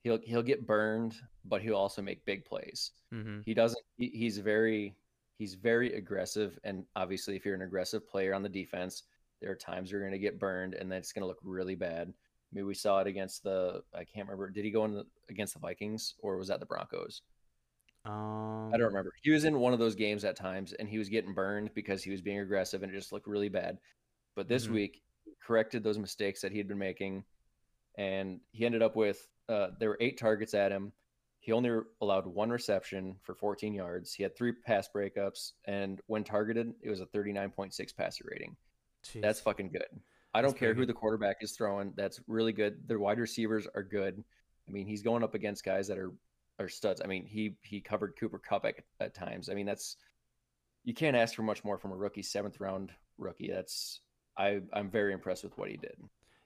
He'll 0.03 0.19
he'll 0.23 0.43
get 0.43 0.67
burned, 0.67 1.17
but 1.45 1.63
he'll 1.63 1.77
also 1.77 2.03
make 2.03 2.25
big 2.25 2.45
plays. 2.45 2.93
mm-hmm. 3.13 3.41
He 3.45 3.55
doesn't. 3.55 3.83
He, 3.97 4.09
he's 4.09 4.39
very 4.39 4.97
he's 5.39 5.55
very 5.55 5.95
aggressive, 5.95 6.59
and 6.65 6.85
obviously, 6.97 7.37
if 7.37 7.45
you're 7.45 7.55
an 7.55 7.63
aggressive 7.63 8.07
player 8.09 8.35
on 8.35 8.43
the 8.43 8.49
defense, 8.49 9.05
there 9.41 9.51
are 9.51 9.57
times 9.57 9.91
you're 9.91 10.01
going 10.01 10.13
to 10.13 10.19
get 10.19 10.39
burned, 10.39 10.75
and 10.75 10.91
that's 10.91 11.13
going 11.13 11.23
to 11.23 11.27
look 11.27 11.41
really 11.43 11.75
bad. 11.75 12.13
Mean, 12.53 12.67
we 12.67 12.75
saw 12.75 12.99
it 13.01 13.07
against 13.07 13.45
the 13.45 13.83
I 13.95 14.05
can't 14.05 14.27
remember. 14.27 14.51
Did 14.51 14.65
he 14.65 14.71
go 14.71 14.85
in 14.85 14.95
the, 14.95 15.07
against 15.29 15.55
the 15.55 15.61
Vikings 15.61 16.15
or 16.19 16.37
was 16.37 16.49
that 16.49 16.59
the 16.61 16.67
Broncos? 16.67 17.23
Um, 18.05 18.71
I 18.73 18.77
don't 18.79 18.89
remember. 18.89 19.13
He 19.23 19.31
was 19.31 19.45
in 19.45 19.59
one 19.61 19.73
of 19.73 19.79
those 19.79 19.95
games 19.95 20.25
at 20.25 20.35
times, 20.35 20.73
and 20.73 20.89
he 20.89 20.99
was 20.99 21.09
getting 21.09 21.35
burned 21.35 21.71
because 21.75 22.03
he 22.03 22.11
was 22.11 22.23
being 22.23 22.41
aggressive, 22.41 22.83
and 22.83 22.91
it 22.91 22.97
just 22.97 23.13
looked 23.13 23.27
really 23.27 23.51
bad. 23.51 23.79
But 24.35 24.49
this 24.49 24.67
Mhm. 24.67 24.73
week, 24.73 25.03
he 25.25 25.35
corrected 25.41 25.83
those 25.85 25.99
mistakes 25.99 26.41
that 26.41 26.51
he 26.51 26.59
had 26.59 26.67
been 26.67 26.79
making, 26.79 27.25
and 27.97 28.41
he 28.53 28.65
ended 28.65 28.83
up 28.83 28.97
with 28.97 29.29
uh, 29.49 29.73
there 29.81 29.89
were 29.89 29.99
eight 30.01 30.17
targets 30.17 30.55
at 30.55 30.71
him. 30.71 30.93
He 31.41 31.51
only 31.51 31.83
allowed 32.01 32.25
one 32.27 32.51
reception 32.51 33.19
for 33.23 33.35
14 33.35 33.75
yards. 33.75 34.15
He 34.15 34.23
had 34.23 34.37
three 34.37 34.53
pass 34.53 34.89
breakups, 34.89 35.53
and 35.65 36.01
when 36.07 36.23
targeted, 36.23 36.73
it 36.83 36.89
was 36.89 37.01
a 37.01 37.07
39.6 37.07 37.93
passer 37.93 38.25
rating. 38.31 38.57
Jeez. 39.03 39.21
That's 39.23 39.41
fucking 39.41 39.71
good. 39.71 40.01
I 40.33 40.43
don't 40.43 40.51
That's 40.51 40.61
care 40.61 40.75
who 40.75 40.87
the 40.87 40.93
quarterback 40.93 41.39
is 41.41 41.53
throwing. 41.53 41.93
That's 41.97 42.21
really 42.27 42.53
good. 42.53 42.87
The 42.87 42.99
wide 42.99 43.19
receivers 43.19 43.67
are 43.75 43.83
good. 43.83 44.23
I 44.69 44.73
mean, 44.73 44.87
he's 44.87 45.03
going 45.03 45.25
up 45.25 45.35
against 45.35 45.65
guys 45.65 45.89
that 45.89 45.99
are 45.99 46.13
are 46.59 46.69
studs. 46.69 47.01
I 47.03 47.09
mean, 47.09 47.27
he 47.27 47.57
he 47.63 47.81
covered 47.81 48.15
Cooper 48.19 48.39
Kupp 48.39 48.65
at, 48.65 48.77
at 49.01 49.15
times. 49.15 49.49
I 49.49 49.55
mean, 49.55 49.67
that's 49.67 49.97
you 50.85 50.95
can't 50.95 51.17
ask 51.17 51.35
for 51.35 51.43
much 51.43 51.65
more 51.65 51.79
from 51.79 51.93
a 51.93 51.97
rookie, 51.97 52.23
seventh 52.23 52.61
round 52.61 52.93
rookie. 53.19 53.51
That's 53.51 54.01
I 54.37 54.61
I'm 54.73 54.91
very 54.91 55.13
impressed 55.13 55.43
with 55.43 55.57
what 55.59 55.71
he 55.71 55.77
did. 55.77 55.97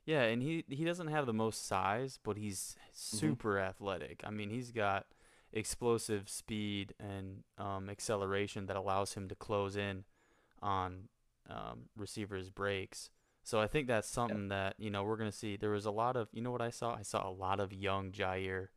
Yeah, 0.07 0.23
and 0.23 0.43
he 0.43 0.65
he 0.69 0.85
doesn't 0.85 1.09
have 1.09 1.27
the 1.27 1.33
most 1.33 1.67
size, 1.67 2.19
but 2.23 2.37
he's 2.37 2.77
super 2.93 3.59
athletic. 3.59 4.23
I 4.25 4.31
mean, 4.31 4.51
he's 4.51 4.71
got 4.71 5.07
explosive 5.53 6.29
speed 6.29 6.95
and 6.99 7.45
um, 7.59 7.89
acceleration 7.89 8.67
that 8.67 8.77
allows 8.77 9.15
him 9.15 9.29
to 9.29 9.35
close 9.35 9.77
in 9.77 10.05
on 10.61 11.09
um, 11.49 11.89
receivers' 11.97 12.51
breaks. 12.51 13.11
So 13.45 13.61
I 13.61 13.67
think 13.67 13.87
that's 13.89 14.09
something 14.09 14.49
that 14.49 14.75
you 14.79 14.91
know 14.91 15.05
we're 15.05 15.17
gonna 15.19 15.31
see. 15.33 15.57
There 15.57 15.71
was 15.71 15.87
a 15.87 15.91
lot 15.91 16.17
of 16.17 16.29
you 16.33 16.43
know 16.43 16.51
what 16.51 16.63
I 16.63 16.71
saw. 16.71 16.95
I 16.95 17.03
saw 17.03 17.29
a 17.29 17.31
lot 17.31 17.61
of 17.61 17.73
young 17.73 18.11
Jaire 18.11 18.69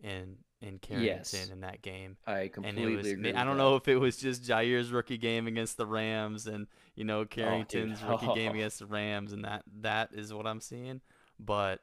in 0.00 0.36
in 0.60 0.78
Carrington 0.78 1.16
Yes. 1.18 1.50
in 1.50 1.60
that 1.62 1.82
game. 1.82 2.16
I 2.24 2.42
And 2.42 2.52
completely 2.52 2.92
it 2.92 2.96
was, 2.96 3.06
agree. 3.10 3.34
I 3.34 3.42
don't 3.44 3.56
that. 3.56 3.62
know 3.64 3.74
if 3.74 3.88
it 3.88 3.96
was 3.96 4.16
just 4.16 4.44
Jaire's 4.44 4.92
rookie 4.92 5.18
game 5.18 5.48
against 5.48 5.76
the 5.76 5.86
Rams 5.86 6.46
and 6.46 6.68
you 6.94 7.02
know 7.04 7.24
Carrington's 7.24 8.00
rookie 8.02 8.26
game 8.34 8.52
Oh. 8.52 8.54
against 8.54 8.78
the 8.78 8.86
Rams, 8.86 9.32
and 9.32 9.44
that 9.44 9.64
that 9.80 10.10
is 10.14 10.32
what 10.32 10.46
I'm 10.46 10.60
seeing. 10.60 11.00
But 11.40 11.80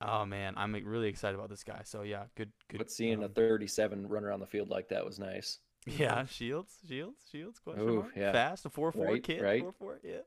oh 0.00 0.24
man, 0.24 0.54
I'm 0.56 0.72
really 0.72 1.08
excited 1.08 1.36
about 1.36 1.50
this 1.50 1.64
guy. 1.64 1.82
So 1.84 2.00
yeah, 2.02 2.24
good, 2.34 2.50
good. 2.68 2.78
But 2.78 2.90
seeing 2.90 3.22
a 3.22 3.26
um, 3.26 3.32
37 3.32 4.08
run 4.08 4.24
around 4.24 4.40
the 4.40 4.46
field 4.46 4.70
like 4.70 4.88
that 4.88 5.04
was 5.04 5.18
nice. 5.18 5.58
yeah, 5.86 6.24
Shields, 6.26 6.74
Shields, 6.88 7.24
Shields. 7.30 7.58
Question 7.58 7.88
Ooh, 7.88 7.96
mark. 8.00 8.12
yeah. 8.16 8.32
Fast, 8.32 8.64
a 8.66 8.70
four 8.70 8.90
four 8.90 9.04
Right, 9.06 9.22
kid, 9.22 9.42
right. 9.42 9.60
four 9.62 9.72
four. 9.72 10.00
Yeah, 10.02 10.18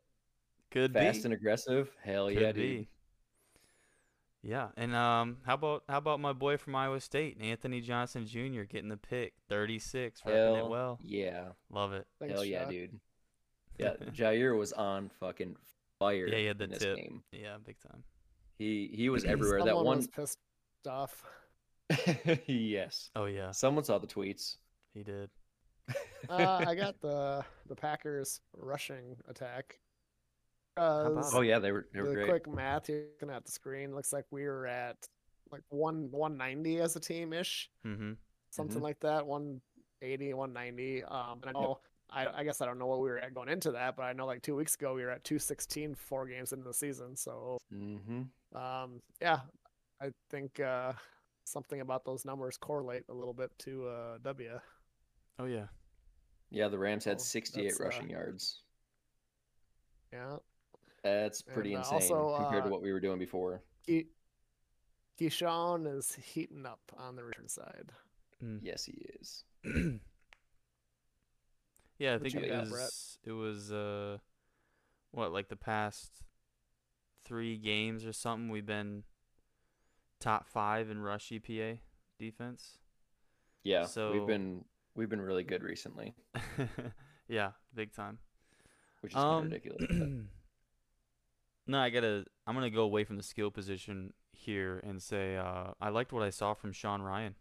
could 0.72 0.94
Fast 0.94 1.20
be. 1.20 1.25
and 1.25 1.34
aggressive. 1.34 1.90
Hell 2.04 2.30
Could 2.30 2.40
yeah, 2.42 2.51
be. 2.54 2.62
dude. 2.78 2.88
Yeah, 4.44 4.70
and 4.75 4.96
um, 4.96 5.38
how 5.46 5.54
about 5.54 5.84
how 5.88 5.98
about 6.00 6.20
my 6.20 6.34
boy 6.34 6.58
from 6.58 6.75
Iowa 6.75 7.00
State, 7.00 7.38
Anthony 7.40 7.80
Johnson 7.80 8.25
Jr. 8.25 8.63
getting 8.63 8.90
the 8.90 8.98
pick, 8.98 9.34
36, 9.50 10.22
repping 10.22 10.58
it 10.66 10.68
well. 10.68 10.98
yeah. 11.04 11.50
Love 11.70 11.94
it. 11.94 12.08
Thanks, 12.20 12.34
Hell 12.34 12.46
yeah, 12.46 12.63
Shaq. 12.66 12.70
dude. 12.70 13.00
Yeah, 13.78 13.94
Jaire 14.13 14.56
was 14.56 14.74
on 14.74 15.10
fucking 15.20 15.56
fire 15.98 16.28
Yeah, 16.28 16.38
he 16.38 16.46
had 16.46 16.58
the 16.60 16.66
in 16.66 16.70
this 16.72 16.80
tip. 16.84 16.98
game. 16.98 17.24
Yeah, 17.32 17.56
big 17.66 17.78
time. 17.80 18.04
He 18.60 18.92
he 18.94 19.10
was 19.10 19.24
everywhere. 19.25 19.63
that 19.63 19.75
one 19.75 19.98
was 19.98 20.08
pissed 20.08 20.38
off. 20.88 21.24
yes. 22.46 23.10
Oh 23.16 23.25
yeah, 23.25 23.51
Someone 23.51 23.84
saw 23.84 23.98
the 23.98 24.06
tweets. 24.08 24.58
he 24.94 25.01
did. 25.04 25.30
Uh, 26.30 26.63
I 26.68 26.75
got 26.84 27.00
the 27.01 27.44
the 27.68 27.75
Packers 27.75 28.42
rushing 28.56 29.16
attack. 29.28 29.80
About 30.78 31.34
Uh, 31.34 31.38
Oh 31.38 31.42
yeah, 31.42 31.60
they 31.60 31.72
were 31.72 31.88
they 31.94 32.01
were 32.01 32.13
great. 32.13 32.28
quick 32.28 32.48
math 32.48 32.88
here 32.88 33.08
looking 33.22 33.36
at 33.36 33.46
the 33.46 33.51
screen 33.51 33.94
looks 33.96 34.13
like 34.13 34.25
we 34.32 34.44
were 34.44 34.68
at 34.68 34.98
like 35.51 35.63
one 35.70 36.10
190 36.12 36.80
as 36.80 36.96
a 36.96 37.00
team 37.00 37.34
ish, 37.34 37.70
Mm-hmm. 37.86 38.13
something 38.51 38.82
Mhm. 38.82 38.84
like 38.84 39.00
that. 39.01 39.25
180, 39.25 40.34
190. 40.34 41.04
Um, 41.04 41.40
and 41.42 41.50
I 41.50 41.54
know 41.54 41.80
I, 42.10 42.28
I 42.28 42.44
guess 42.44 42.62
I 42.62 42.66
don't 42.66 42.80
know 42.80 42.88
what 42.88 43.00
we 43.01 43.10
were 43.10 43.20
at 43.20 43.34
going 43.34 43.50
into 43.50 43.72
that, 43.72 43.96
but 43.96 44.04
I 44.04 44.13
know 44.13 44.25
like 44.25 44.42
two 44.42 44.56
weeks 44.56 44.75
ago 44.75 44.94
we 44.94 45.04
were 45.04 45.12
at 45.12 45.24
216 45.24 45.96
four 45.96 46.28
games 46.28 46.54
into 46.54 46.66
the 46.66 46.74
season. 46.74 47.16
So 47.18 47.58
hmm 47.72 48.32
um, 48.56 49.01
yeah, 49.22 49.42
I 50.01 50.12
think 50.30 50.60
uh, 50.60 50.94
something 51.46 51.82
about 51.82 52.06
those 52.06 52.25
numbers 52.25 52.58
correlate 52.58 53.04
a 53.10 53.13
little 53.13 53.34
bit 53.34 53.51
to 53.60 53.88
uh, 53.88 54.18
W. 54.24 54.60
Oh 55.40 55.46
yeah. 55.46 55.68
Yeah, 56.51 56.68
the 56.68 56.78
Rams 56.78 57.06
had 57.06 57.20
So 57.20 57.22
68 57.22 57.74
uh, 57.74 57.78
rushing 57.84 58.10
yards. 58.10 58.62
Yeah. 60.13 60.38
That's 61.03 61.41
pretty 61.41 61.74
and, 61.74 61.84
uh, 61.84 61.89
insane 61.96 62.15
also, 62.17 62.38
compared 62.43 62.63
to 62.63 62.67
uh, 62.70 62.72
what 62.72 62.81
we 62.81 62.91
were 62.91 63.00
doing 63.00 63.17
before. 63.20 63.62
Ke- 63.89 64.05
Keisean 65.20 65.88
is 65.98 66.13
heating 66.15 66.65
up 66.65 66.79
on 66.98 67.15
the 67.15 67.24
return 67.24 67.48
side. 67.48 67.91
Mm. 68.43 68.60
Yes, 68.62 68.86
he 68.86 68.93
is. 69.20 69.43
yeah, 72.00 72.12
I 72.12 72.13
What 72.13 72.22
think 72.24 72.36
it 72.36 72.50
got, 72.50 72.62
was 72.62 72.70
Brett? 72.72 72.91
it 73.25 73.31
was 73.38 73.72
uh 73.72 74.17
what 75.12 75.31
like 75.31 75.50
the 75.50 75.55
past 75.55 76.10
three 77.25 77.58
games 77.58 78.05
or 78.05 78.13
something 78.13 78.50
we've 78.50 78.65
been 78.65 79.03
top 80.20 80.48
five 80.48 80.89
in 80.89 81.00
rush 81.01 81.29
EPA 81.29 81.79
defense. 82.20 82.77
Yeah, 83.63 83.86
So- 83.86 84.12
we've 84.13 84.27
been 84.27 84.65
we've 84.96 85.10
been 85.10 85.22
really 85.22 85.43
good 85.43 85.63
recently, 85.63 86.15
yeah, 87.27 87.51
big 87.74 87.93
time. 87.93 88.17
which 89.01 89.13
is 89.13 89.17
Um, 89.17 89.43
ridiculous. 89.46 89.86
no, 91.68 91.80
I 91.80 91.89
gotta. 91.89 92.25
I'm 92.48 92.56
gonna 92.56 92.70
go 92.70 92.84
away 92.84 93.03
from 93.03 93.18
the 93.18 93.24
skill 93.24 93.51
position 93.51 94.13
here 94.34 94.80
and 94.84 95.01
say 95.01 95.36
uh, 95.38 95.72
I 95.80 95.89
liked 95.89 96.12
what 96.12 96.24
I 96.24 96.30
saw 96.30 96.53
from 96.53 96.72
Sean 96.74 97.01
Rhyan 97.01 97.36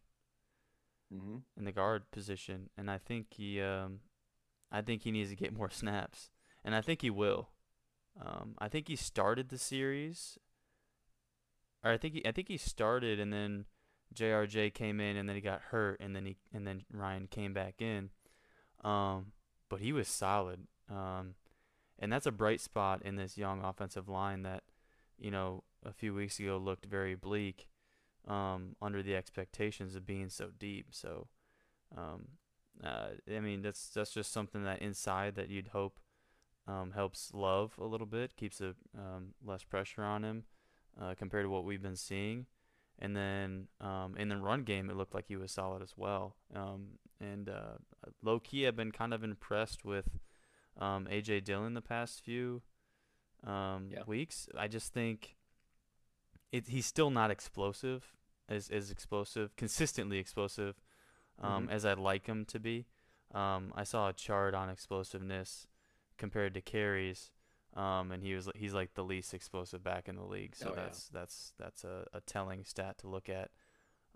Mhm. 1.13 1.43
in 1.57 1.65
the 1.65 1.73
guard 1.73 2.11
position, 2.11 2.71
and 2.77 2.91
I 2.91 2.99
think 2.99 3.33
he, 3.35 3.61
um, 3.61 4.01
I 4.71 4.83
think 4.83 5.03
he 5.03 5.11
needs 5.11 5.31
to 5.31 5.37
get 5.37 5.53
more 5.57 5.71
snaps, 5.71 6.31
and 6.65 6.75
I 6.75 6.81
think 6.81 7.03
he 7.03 7.11
will. 7.11 7.51
Um, 8.21 8.55
I 8.59 8.69
think 8.69 8.89
he 8.89 8.97
started 8.97 9.49
the 9.49 9.59
series, 9.59 10.39
or 11.83 11.91
I 11.93 11.97
think 11.97 12.15
he, 12.15 12.27
I 12.27 12.33
think 12.33 12.49
he 12.49 12.57
started, 12.59 13.19
and 13.19 13.33
then 13.33 13.67
JRJ 14.15 14.71
came 14.75 15.01
in, 15.01 15.17
and 15.17 15.29
then 15.29 15.37
he 15.37 15.43
got 15.43 15.63
hurt, 15.63 16.01
and 16.01 16.15
then 16.15 16.27
he, 16.27 16.37
and 16.53 16.67
then 16.67 16.85
Rhyan 16.93 17.29
came 17.31 17.53
back 17.55 17.81
in. 17.81 18.11
Um, 18.83 19.33
but 19.69 19.81
he 19.81 19.93
was 19.93 20.09
solid. 20.09 20.67
Um, 20.89 21.35
and 22.01 22.13
that's 22.13 22.27
a 22.27 22.33
bright 22.33 22.61
spot 22.61 23.03
in 23.05 23.17
this 23.17 23.37
young 23.39 23.63
offensive 23.63 24.09
line 24.09 24.43
that, 24.43 24.65
you 25.19 25.31
know, 25.31 25.63
a 25.85 25.93
few 25.93 26.15
weeks 26.15 26.41
ago 26.41 26.57
looked 26.57 26.87
very 26.87 27.15
bleak, 27.15 27.69
um, 28.27 28.75
under 28.81 29.03
the 29.03 29.15
expectations 29.15 29.95
of 29.95 30.07
being 30.07 30.29
so 30.29 30.49
deep. 30.59 30.89
So, 30.91 31.29
um, 31.97 32.29
uh, 32.83 33.11
I 33.31 33.41
mean, 33.41 33.63
that's 33.63 33.91
that's 33.91 34.13
just 34.13 34.33
something 34.33 34.65
that 34.65 34.81
inside 34.81 35.35
that 35.37 35.51
you'd 35.51 35.69
hope 35.69 36.01
um, 36.67 36.93
helps 36.93 37.33
Love 37.35 37.75
a 37.79 37.85
little 37.85 38.07
bit, 38.07 38.37
keeps 38.37 38.61
a 38.61 38.75
um, 38.97 39.35
less 39.45 39.63
pressure 39.63 40.03
on 40.03 40.25
him 40.25 40.45
uh, 41.01 41.15
compared 41.19 41.45
to 41.45 41.51
what 41.51 41.65
we've 41.65 41.83
been 41.83 41.97
seeing. 41.97 42.47
And 42.99 43.17
then 43.17 43.69
um, 43.81 44.15
in 44.19 44.29
the 44.29 44.37
run 44.37 44.63
game, 44.63 44.91
it 44.91 44.97
looked 44.97 45.15
like 45.15 45.27
he 45.29 45.37
was 45.37 45.53
solid 45.53 45.83
as 45.83 45.95
well. 45.97 46.37
Um, 46.55 46.99
and 47.21 47.49
uh, 47.49 47.79
low 48.23 48.39
key, 48.39 48.67
I've 48.67 48.77
been 48.77 48.93
kind 48.93 49.15
of 49.15 49.25
impressed 49.25 49.85
with 49.85 50.19
um, 50.81 51.07
AJ 51.11 51.41
Dillon 51.41 51.75
the 51.75 51.83
past 51.83 52.23
few 52.23 52.63
um, 53.45 53.89
Yeah. 53.91 54.03
weeks. 54.07 54.49
I 54.57 54.69
just 54.69 54.93
think 54.93 55.37
it, 56.53 56.69
he's 56.69 56.87
still 56.87 57.11
not 57.11 57.31
explosive, 57.31 58.17
as, 58.49 58.69
as 58.71 58.91
explosive, 58.91 59.55
consistently 59.57 60.19
explosive 60.19 60.81
um, 61.41 61.67
Mhm. 61.67 61.71
as 61.71 61.85
I'd 61.85 61.99
like 61.99 62.27
him 62.27 62.45
to 62.47 62.59
be. 62.61 62.87
Um, 63.33 63.73
I 63.77 63.85
saw 63.85 64.09
a 64.09 64.13
chart 64.13 64.55
on 64.55 64.69
explosiveness 64.69 65.67
compared 66.19 66.55
to 66.55 66.61
carries, 66.61 67.31
um, 67.75 68.11
and 68.11 68.23
he 68.23 68.35
was 68.35 68.49
he's 68.57 68.75
like 68.75 68.95
the 68.95 69.05
least 69.05 69.33
explosive 69.35 69.83
back 69.85 70.09
in 70.09 70.17
the 70.17 70.25
league. 70.25 70.57
So 70.57 70.71
Oh, 70.71 70.75
yeah. 70.75 70.83
that's 70.85 71.09
that's 71.09 71.53
that's 71.59 71.85
a, 71.85 72.07
a 72.13 72.21
telling 72.23 72.65
stat 72.65 72.99
to 72.99 73.09
look 73.09 73.29
at. 73.29 73.51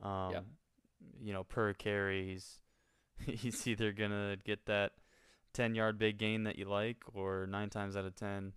Um, 0.03 0.57
You 1.21 1.33
know, 1.33 1.45
per 1.45 1.73
carry, 1.75 2.27
he's 2.27 2.61
he's 3.27 3.67
either 3.67 3.93
gonna 3.93 4.37
get 4.45 4.67
that 4.67 4.93
ten 5.55 5.75
yard 5.75 5.99
big 5.99 6.19
gain 6.19 6.45
that 6.45 6.59
you 6.59 6.67
like, 6.67 6.99
or 7.15 7.47
nine 7.47 7.71
times 7.71 7.97
out 7.97 8.05
of 8.05 8.15
ten, 8.15 8.53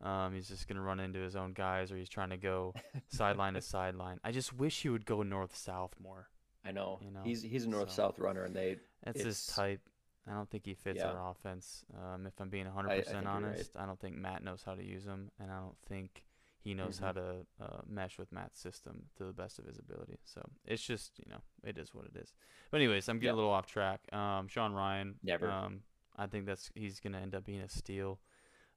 um, 0.00 0.32
he's 0.34 0.48
just 0.48 0.68
gonna 0.68 0.82
run 0.82 1.00
into 1.00 1.18
his 1.18 1.34
own 1.34 1.52
guys, 1.52 1.90
or 1.90 1.96
he's 1.96 2.08
trying 2.08 2.30
to 2.30 2.36
go 2.36 2.74
sideline 3.08 3.54
to 3.54 3.60
sideline. 3.60 4.20
I 4.22 4.30
just 4.30 4.52
wish 4.52 4.82
he 4.82 4.88
would 4.88 5.04
go 5.06 5.22
north 5.24 5.56
south 5.56 5.94
more. 6.00 6.28
I 6.64 6.70
know. 6.70 7.00
you 7.02 7.10
know, 7.10 7.22
He's 7.24 7.42
he's 7.42 7.64
a 7.64 7.68
north 7.68 7.90
so- 7.90 8.02
south 8.04 8.18
runner, 8.20 8.44
and 8.44 8.54
they 8.54 8.76
That's 9.02 9.22
his 9.22 9.46
type. 9.46 9.80
I 10.28 10.34
don't 10.34 10.48
think 10.48 10.64
he 10.64 10.74
fits 10.74 10.98
Yeah. 11.00 11.08
our 11.10 11.30
offense. 11.32 11.84
Um, 12.00 12.26
if 12.28 12.40
I'm 12.40 12.48
being 12.48 12.68
I 12.68 12.70
100% 12.70 12.86
think 12.88 13.06
you're 13.08 13.16
right. 13.22 13.26
honest, 13.26 13.70
I 13.76 13.86
don't 13.86 13.98
think 13.98 14.14
Matt 14.16 14.44
knows 14.44 14.62
how 14.64 14.76
to 14.76 14.84
use 14.84 15.04
him, 15.04 15.32
and 15.40 15.50
I 15.50 15.58
don't 15.58 15.76
think 15.88 16.24
he 16.60 16.74
knows 16.74 17.00
how 17.00 17.10
to 17.10 17.44
uh, 17.60 17.80
mesh 17.88 18.18
with 18.18 18.30
Matt's 18.30 18.60
system 18.60 19.06
to 19.16 19.24
the 19.24 19.32
best 19.32 19.58
of 19.58 19.64
his 19.64 19.80
ability. 19.80 20.20
So 20.24 20.40
it's 20.64 20.80
just, 20.86 21.18
you 21.18 21.24
know, 21.28 21.40
it 21.64 21.76
is 21.76 21.92
what 21.92 22.04
it 22.06 22.14
is. 22.16 22.32
But 22.70 22.76
anyways, 22.76 23.08
I'm 23.08 23.16
getting 23.18 23.30
Yeah. 23.30 23.34
a 23.34 23.40
little 23.40 23.50
off 23.50 23.66
track. 23.66 24.00
Um, 24.12 24.46
Sean 24.46 24.72
Rhyan, 24.72 25.14
Never. 25.24 25.50
Um, 25.50 25.82
I 26.16 26.26
think 26.26 26.46
that's 26.46 26.70
he's 26.74 27.00
gonna 27.00 27.18
end 27.18 27.34
up 27.34 27.44
being 27.44 27.60
a 27.60 27.68
steal. 27.68 28.20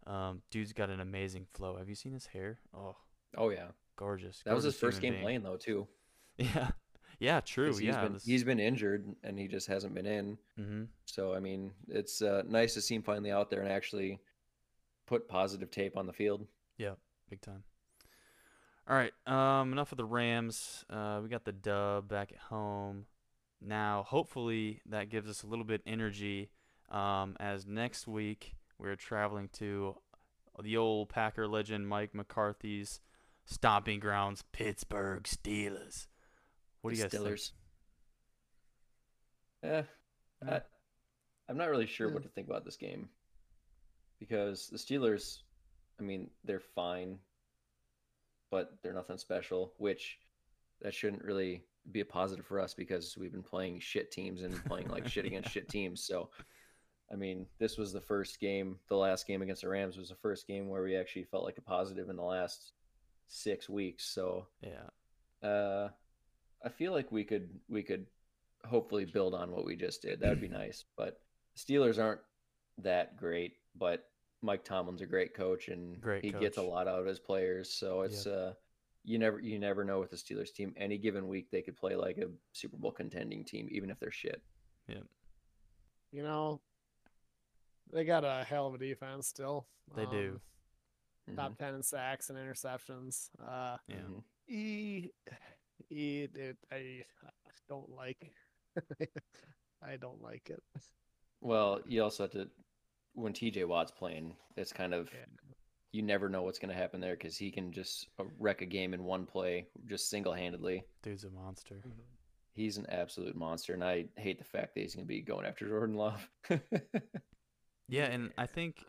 Um, 0.07 0.41
dude's 0.51 0.73
got 0.73 0.89
an 0.89 0.99
amazing 0.99 1.47
flow. 1.53 1.77
Have 1.77 1.89
you 1.89 1.95
seen 1.95 2.13
his 2.13 2.27
hair? 2.27 2.59
Oh, 2.73 2.95
oh 3.37 3.49
yeah, 3.49 3.67
gorgeous. 3.95 4.41
that 4.45 4.53
was 4.55 4.63
his 4.63 4.75
first 4.75 5.01
game 5.01 5.13
being. 5.13 5.23
playing 5.23 5.43
though 5.43 5.57
too. 5.57 5.87
Yeah, 6.37 6.71
yeah, 7.17 7.39
true. 7.39 7.67
He's 7.67 7.81
Yeah, 7.81 8.01
been 8.03 8.19
he's 8.25 8.43
been 8.43 8.59
injured 8.59 9.05
and 9.23 9.39
he 9.39 9.47
just 9.47 9.67
hasn't 9.67 9.93
been 9.93 10.05
in. 10.05 10.37
mm-hmm. 10.59 10.83
So 11.05 11.33
I 11.33 11.39
mean, 11.39 11.71
it's 11.87 12.21
uh, 12.21 12.43
nice 12.45 12.73
to 12.73 12.81
see 12.81 12.95
him 12.95 13.03
finally 13.03 13.31
out 13.31 13.49
there 13.49 13.61
and 13.61 13.71
actually 13.71 14.19
put 15.05 15.29
positive 15.29 15.71
tape 15.71 15.95
on 15.95 16.07
the 16.07 16.13
field. 16.13 16.45
Yeah, 16.77 16.95
big 17.29 17.39
time. 17.41 17.63
All 18.87 18.95
right, 18.95 19.13
um, 19.25 19.71
enough 19.71 19.91
of 19.93 19.97
the 19.97 20.05
Rams. 20.05 20.83
Uh, 20.89 21.19
we 21.23 21.29
got 21.29 21.45
the 21.45 21.51
dub 21.53 22.07
back 22.07 22.31
at 22.33 22.37
home. 22.37 23.05
Now, 23.61 24.03
hopefully, 24.07 24.81
that 24.87 25.09
gives 25.09 25.27
us 25.29 25.41
a 25.41 25.47
little 25.47 25.65
bit 25.65 25.81
energy. 25.87 26.49
Um, 26.95 27.35
as 27.41 27.67
next 27.67 28.07
week 28.07 28.55
we're 28.79 28.95
traveling 28.95 29.49
to 29.53 29.97
the 30.63 30.77
old 30.77 31.09
Packer 31.09 31.45
legend 31.45 31.89
Mike 31.89 32.15
McCarthy's 32.15 33.01
stomping 33.43 33.99
grounds, 33.99 34.43
Pittsburgh 34.53 35.23
Steelers. 35.23 36.07
What 36.81 36.93
do 36.93 36.95
The 36.95 37.03
you 37.03 37.09
guys 37.09 37.19
Steelers. 37.19 37.51
Eh, 39.63 39.81
Yeah. 40.43 40.53
I, 40.53 40.61
I'm 41.49 41.57
not 41.57 41.69
really 41.69 41.85
sure 41.85 42.09
what 42.09 42.23
to 42.23 42.29
think 42.29 42.47
about 42.47 42.63
this 42.63 42.77
game 42.77 43.09
because 44.19 44.67
the 44.67 44.77
Steelers, 44.77 45.39
I 45.99 46.03
mean, 46.03 46.29
they're 46.45 46.61
fine, 46.61 47.19
but 48.51 48.77
they're 48.81 48.93
nothing 48.93 49.17
special. 49.17 49.73
Which 49.77 50.17
that 50.81 50.93
shouldn't 50.93 51.23
really 51.23 51.63
be 51.91 51.99
a 51.99 52.05
positive 52.05 52.45
for 52.45 52.59
us 52.59 52.73
because 52.73 53.17
we've 53.17 53.31
been 53.31 53.43
playing 53.43 53.79
shit 53.79 54.11
teams 54.11 54.43
and 54.43 54.63
playing 54.65 54.87
like 54.87 55.07
shit 55.07 55.25
against 55.25 55.49
shit 55.51 55.67
teams. 55.69 56.01
So, 56.01 56.29
I 57.11 57.15
mean, 57.15 57.45
this 57.59 57.77
was 57.77 57.93
the 57.93 58.01
first 58.01 58.39
game. 58.39 58.79
The 58.89 58.97
last 58.97 59.27
game 59.27 59.41
against 59.41 59.61
the 59.61 59.69
Rams 59.69 59.97
was 59.97 60.09
the 60.09 60.15
first 60.15 60.47
game 60.47 60.69
where 60.69 60.83
we 60.83 60.95
actually 60.95 61.25
felt 61.25 61.43
like 61.43 61.57
a 61.57 61.61
positive 61.61 62.09
in 62.09 62.15
the 62.15 62.23
last 62.23 62.73
six 63.27 63.69
weeks. 63.69 64.05
So. 64.05 64.47
Yeah. 64.61 65.47
uh, 65.47 65.89
I 66.65 66.69
feel 66.69 66.91
like 66.91 67.11
we 67.11 67.23
could 67.23 67.49
we 67.69 67.83
could 67.83 68.07
hopefully 68.65 69.05
build 69.05 69.35
on 69.35 69.51
what 69.51 69.65
we 69.65 69.75
just 69.75 70.01
did. 70.01 70.19
That 70.19 70.29
would 70.29 70.41
be 70.41 70.47
nice. 70.63 70.83
But 70.97 71.19
Steelers 71.55 72.03
aren't 72.03 72.21
that 72.79 73.15
great, 73.17 73.53
but 73.75 74.05
Mike 74.41 74.63
Tomlin's 74.63 75.01
a 75.01 75.05
great 75.05 75.33
coach 75.33 75.69
and 75.69 76.01
Great 76.01 76.23
he 76.23 76.31
gets 76.31 76.57
a 76.57 76.61
lot 76.61 76.87
out 76.87 76.99
of 76.99 77.05
his 77.05 77.19
players. 77.19 77.71
So 77.71 78.01
it's 78.01 78.25
uh 78.27 78.53
you 79.03 79.19
never 79.19 79.39
you 79.39 79.59
never 79.59 79.83
know 79.83 79.99
with 79.99 80.09
the 80.09 80.17
Steelers 80.17 80.51
team. 80.51 80.73
Any 80.75 80.97
given 80.97 81.27
week 81.27 81.51
they 81.51 81.61
could 81.61 81.77
play 81.77 81.95
like 81.95 82.17
a 82.17 82.27
Super 82.53 82.77
Bowl 82.77 82.91
contending 82.91 83.45
team, 83.45 83.67
even 83.71 83.89
if 83.89 83.99
they're 83.99 84.11
shit. 84.11 84.41
Yeah. 84.87 85.03
You 86.11 86.23
know, 86.23 86.61
they 87.93 88.03
got 88.05 88.23
a 88.23 88.43
hell 88.47 88.67
of 88.67 88.73
a 88.73 88.77
defense 88.77 89.27
still. 89.27 89.67
They 89.95 90.05
do. 90.05 90.39
Mhm, 91.29 91.35
Top 91.35 91.57
10 91.57 91.75
in 91.75 91.83
sacks 91.83 92.29
and 92.29 92.37
interceptions. 92.37 93.29
Uh, 93.45 93.77
Yeah. 93.87 93.97
E, 94.47 95.09
e, 95.89 96.27
it, 96.35 96.57
I 96.71 97.03
don't 97.67 97.89
like. 97.89 98.31
I 99.81 99.97
don't 99.97 100.21
like 100.21 100.49
it. 100.49 100.61
Well, 101.41 101.81
you 101.87 102.03
also 102.03 102.23
have 102.23 102.31
to 102.33 102.49
when 103.13 103.33
TJ 103.33 103.65
Watt's 103.67 103.91
playing, 103.91 104.35
it's 104.57 104.73
kind 104.73 104.93
of 104.93 105.09
Yeah. 105.13 105.25
you 105.93 106.01
never 106.01 106.27
know 106.29 106.43
what's 106.43 106.59
going 106.59 106.69
to 106.73 106.75
happen 106.79 106.99
there 106.99 107.15
because 107.15 107.37
he 107.37 107.49
can 107.49 107.71
just 107.71 108.07
uh, 108.19 108.25
wreck 108.39 108.61
a 108.61 108.65
game 108.65 108.93
in 108.93 109.03
one 109.03 109.25
play, 109.25 109.67
just 109.87 110.09
single 110.09 110.33
handedly. 110.33 110.83
Dude's 111.01 111.23
a 111.23 111.29
monster. 111.31 111.81
he's 112.53 112.77
an 112.77 112.85
absolute 112.89 113.35
monster, 113.35 113.73
and 113.73 113.83
I 113.83 114.05
hate 114.17 114.37
the 114.37 114.43
fact 114.43 114.75
that 114.75 114.81
he's 114.81 114.93
going 114.95 115.05
to 115.05 115.07
be 115.13 115.21
going 115.21 115.45
after 115.45 115.67
Jordan 115.67 115.95
Love. 115.95 116.29
Yeah, 117.95 118.05
and 118.05 118.31
I 118.37 118.45
think 118.45 118.83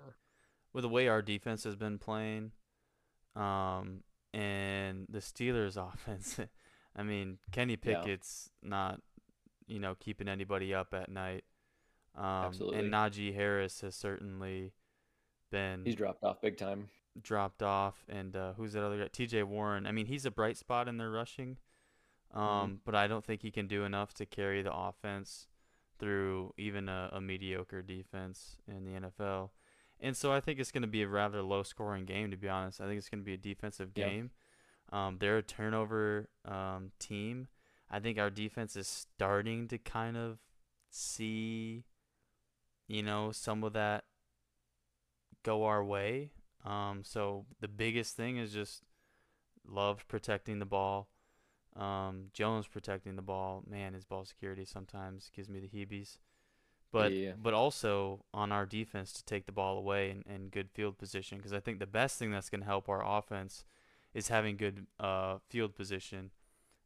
with 0.73 0.83
the 0.83 0.89
way 0.89 1.09
our 1.09 1.23
defense 1.23 1.65
has 1.65 1.77
been 1.77 1.99
playing, 1.99 2.53
um, 3.35 4.03
and 4.33 5.07
the 5.09 5.19
Steelers' 5.21 5.77
offense, 5.95 6.39
I 6.95 7.03
mean, 7.03 7.39
Kenny 7.53 7.79
Yeah. 7.83 8.01
Pickett's 8.01 8.51
not, 8.63 9.01
you 9.67 9.79
know, 9.79 9.95
keeping 9.99 10.29
anybody 10.29 10.75
up 10.75 10.93
at 10.95 11.09
night. 11.11 11.45
Um, 12.15 12.25
Absolutely. 12.25 12.79
and 12.79 12.93
Najee 12.93 13.35
Harris 13.35 13.83
has 13.83 13.95
certainly 13.95 14.73
been 15.51 15.83
he's 15.85 15.95
dropped 15.95 16.25
off 16.25 16.41
big 16.41 16.57
time. 16.57 16.89
dropped 17.21 17.63
off, 17.63 18.05
and 18.09 18.35
uh, 18.35 18.55
who's 18.55 18.73
that 18.73 18.83
other 18.85 18.99
guy? 18.99 19.09
T.J. 19.13 19.43
Warren. 19.43 19.87
I 19.87 19.93
mean, 19.93 20.07
he's 20.07 20.25
a 20.25 20.31
bright 20.31 20.57
spot 20.57 20.89
in 20.89 20.97
their 20.99 21.11
rushing, 21.11 21.59
Mm-hmm. 22.35 22.43
um, 22.43 22.81
but 22.85 22.95
I 22.95 23.07
don't 23.07 23.25
think 23.25 23.43
he 23.43 23.51
can 23.53 23.67
do 23.69 23.85
enough 23.85 24.13
to 24.15 24.27
carry 24.27 24.61
the 24.61 24.75
offense 24.75 25.47
through 25.99 26.53
even 26.57 26.89
a, 26.89 27.11
a 27.13 27.21
mediocre 27.21 27.83
defense 27.83 28.57
in 28.69 28.85
the 28.85 29.01
NFL. 29.01 29.51
And 30.01 30.17
so 30.17 30.33
I 30.33 30.41
think 30.41 30.61
it's 30.61 30.73
going 30.73 30.83
to 30.83 30.89
be 30.89 31.03
a 31.03 31.09
rather 31.09 31.43
low-scoring 31.43 32.05
game, 32.05 32.31
to 32.31 32.37
be 32.37 32.49
honest. 32.49 32.81
I 32.81 32.87
think 32.87 32.99
it's 32.99 33.09
going 33.09 33.23
to 33.23 33.25
be 33.25 33.35
a 33.35 33.39
defensive 33.39 33.95
game. 33.95 34.31
Um, 34.93 35.17
they're 35.19 35.39
a 35.39 35.43
turnover 35.43 36.29
um, 36.45 36.93
team. 36.99 37.49
I 37.91 37.99
think 38.01 38.19
our 38.19 38.31
defense 38.31 38.77
is 38.77 38.87
starting 38.87 39.69
to 39.69 39.79
kind 39.79 40.17
of 40.17 40.39
see, 40.91 41.85
you 42.87 43.03
know, 43.03 43.33
some 43.33 43.65
of 43.65 43.73
that 43.73 44.05
go 45.43 45.65
our 45.65 45.83
way. 45.83 46.33
Um, 46.65 47.03
so 47.05 47.47
the 47.61 47.69
biggest 47.69 48.17
thing 48.17 48.37
is 48.37 48.53
just 48.53 48.83
Love 49.69 50.07
protecting 50.09 50.59
the 50.59 50.67
ball. 50.67 51.09
Um, 51.77 52.27
Jones 52.33 52.67
protecting 52.67 53.17
the 53.17 53.23
ball. 53.23 53.63
Man, 53.69 53.95
his 53.95 54.05
ball 54.05 54.25
security 54.25 54.65
sometimes 54.65 55.31
gives 55.35 55.49
me 55.49 55.61
the 55.61 55.69
heebies. 55.69 56.19
But 56.93 57.13
Yeah. 57.13 57.33
but 57.37 57.53
also 57.53 58.25
on 58.33 58.53
our 58.53 58.65
defense 58.65 59.13
to 59.15 59.25
take 59.25 59.47
the 59.47 59.53
ball 59.53 59.77
away 59.77 60.11
and, 60.11 60.25
and 60.27 60.51
good 60.51 60.71
field 60.71 60.97
position 60.99 61.37
because 61.39 61.53
I 61.53 61.61
think 61.61 61.79
the 61.79 61.87
best 61.87 62.19
thing 62.19 62.31
that's 62.31 62.49
going 62.49 62.61
to 62.61 62.67
help 62.67 62.89
our 62.89 63.05
offense 63.05 63.65
is 64.15 64.29
having 64.29 64.57
good 64.57 64.87
uh, 64.99 65.39
field 65.49 65.75
position. 65.75 66.31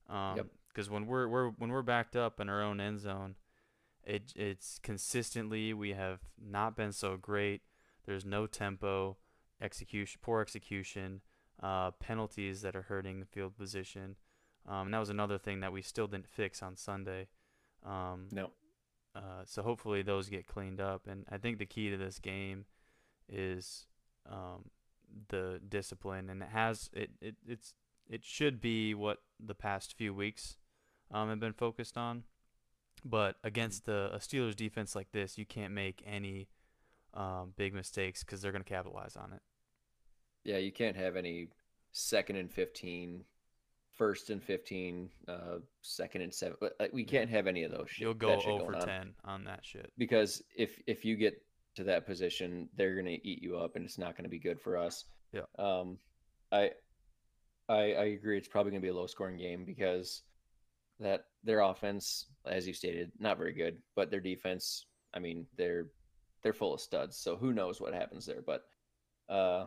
Um, 0.08 0.36
Yep. 0.36 0.46
Because 0.68 0.88
when 0.88 1.06
we're 1.06 1.26
we're 1.28 1.50
when 1.50 1.70
we're 1.70 1.82
backed 1.82 2.14
up 2.16 2.38
in 2.40 2.48
our 2.48 2.62
own 2.62 2.80
end 2.80 3.00
zone, 3.00 3.34
it 4.04 4.32
it's 4.36 4.78
consistently 4.78 5.74
we 5.74 5.90
have 5.92 6.20
not 6.40 6.76
been 6.76 6.92
so 6.92 7.16
great. 7.16 7.62
There's 8.06 8.24
no 8.24 8.46
tempo, 8.46 9.16
execution, 9.60 10.20
poor 10.22 10.40
execution, 10.40 11.22
uh, 11.62 11.90
penalties 11.92 12.62
that 12.62 12.76
are 12.76 12.82
hurting 12.82 13.18
the 13.20 13.26
field 13.26 13.56
position. 13.58 14.14
Um, 14.70 14.86
and 14.86 14.94
that 14.94 15.00
was 15.00 15.10
another 15.10 15.36
thing 15.38 15.60
that 15.60 15.72
we 15.72 15.82
still 15.82 16.06
didn't 16.06 16.28
fix 16.28 16.62
on 16.62 16.76
Sunday. 16.76 17.26
Um, 17.84 18.28
No. 18.30 18.50
uh, 19.16 19.42
so 19.44 19.62
hopefully 19.62 20.02
those 20.02 20.28
get 20.28 20.46
cleaned 20.46 20.80
up. 20.80 21.06
And 21.08 21.24
I 21.28 21.38
think 21.38 21.58
the 21.58 21.66
key 21.66 21.90
to 21.90 21.96
this 21.96 22.20
game 22.20 22.66
is 23.28 23.86
um, 24.30 24.70
the 25.28 25.60
discipline, 25.68 26.30
and 26.30 26.42
it 26.42 26.50
has 26.50 26.88
it, 26.92 27.10
it 27.20 27.34
it's 27.46 27.74
it 28.08 28.24
should 28.24 28.60
be 28.60 28.94
what 28.94 29.18
the 29.44 29.54
past 29.54 29.96
few 29.96 30.14
weeks 30.14 30.56
um, 31.10 31.28
have 31.28 31.40
been 31.40 31.52
focused 31.52 31.96
on. 31.96 32.24
But 33.04 33.36
against 33.42 33.86
the 33.86 34.10
a 34.12 34.18
Steelers 34.18 34.54
defense 34.54 34.94
like 34.94 35.10
this, 35.12 35.38
you 35.38 35.46
can't 35.46 35.72
make 35.72 36.02
any 36.06 36.48
um, 37.14 37.54
big 37.56 37.74
mistakes 37.74 38.22
because 38.22 38.40
they're 38.42 38.52
going 38.52 38.64
to 38.64 38.68
capitalize 38.68 39.16
on 39.16 39.32
it. 39.32 39.40
Yeah, 40.44 40.58
you 40.58 40.70
can't 40.72 40.96
have 40.96 41.16
any 41.16 41.48
second 41.92 42.36
and 42.36 42.50
15, 42.50 43.24
first 44.00 44.30
and 44.30 44.42
15, 44.42 45.10
uh, 45.28 45.58
second 45.82 46.22
and 46.22 46.32
seven. 46.32 46.56
but, 46.58 46.74
We 46.90 47.04
can't 47.04 47.28
have 47.28 47.46
any 47.46 47.64
of 47.64 47.70
those. 47.70 47.90
Shit, 47.90 48.00
You'll 48.00 48.14
go 48.14 48.32
over 48.32 48.62
going 48.64 48.74
on. 48.76 48.86
10 48.86 49.14
on 49.26 49.44
that 49.44 49.60
shit. 49.62 49.92
because 49.98 50.42
if 50.56 50.80
if 50.86 51.04
you 51.04 51.16
get 51.16 51.34
to 51.74 51.84
that 51.84 52.06
position, 52.06 52.66
they're 52.74 52.96
gonna 52.96 53.18
eat 53.22 53.42
you 53.42 53.58
up, 53.58 53.76
and 53.76 53.84
it's 53.84 53.98
not 53.98 54.16
gonna 54.16 54.30
be 54.30 54.38
good 54.38 54.58
for 54.58 54.78
us. 54.78 55.04
Yeah. 55.34 55.42
Um, 55.58 55.98
I, 56.50 56.70
I 57.68 57.92
I 57.92 58.04
agree. 58.16 58.38
It's 58.38 58.48
probably 58.48 58.72
gonna 58.72 58.80
be 58.80 58.88
a 58.88 58.94
low 58.94 59.06
scoring 59.06 59.36
game 59.36 59.66
because 59.66 60.22
that 60.98 61.26
their 61.44 61.60
offense, 61.60 62.24
as 62.46 62.66
you 62.66 62.72
stated, 62.72 63.12
not 63.18 63.36
very 63.36 63.52
good, 63.52 63.82
but 63.96 64.10
their 64.10 64.20
defense. 64.20 64.86
I 65.12 65.18
mean, 65.18 65.46
they're 65.58 65.88
they're 66.42 66.54
full 66.54 66.72
of 66.72 66.80
studs. 66.80 67.18
So 67.18 67.36
who 67.36 67.52
knows 67.52 67.82
what 67.82 67.92
happens 67.92 68.24
there? 68.24 68.40
But, 68.40 68.62
uh, 69.28 69.66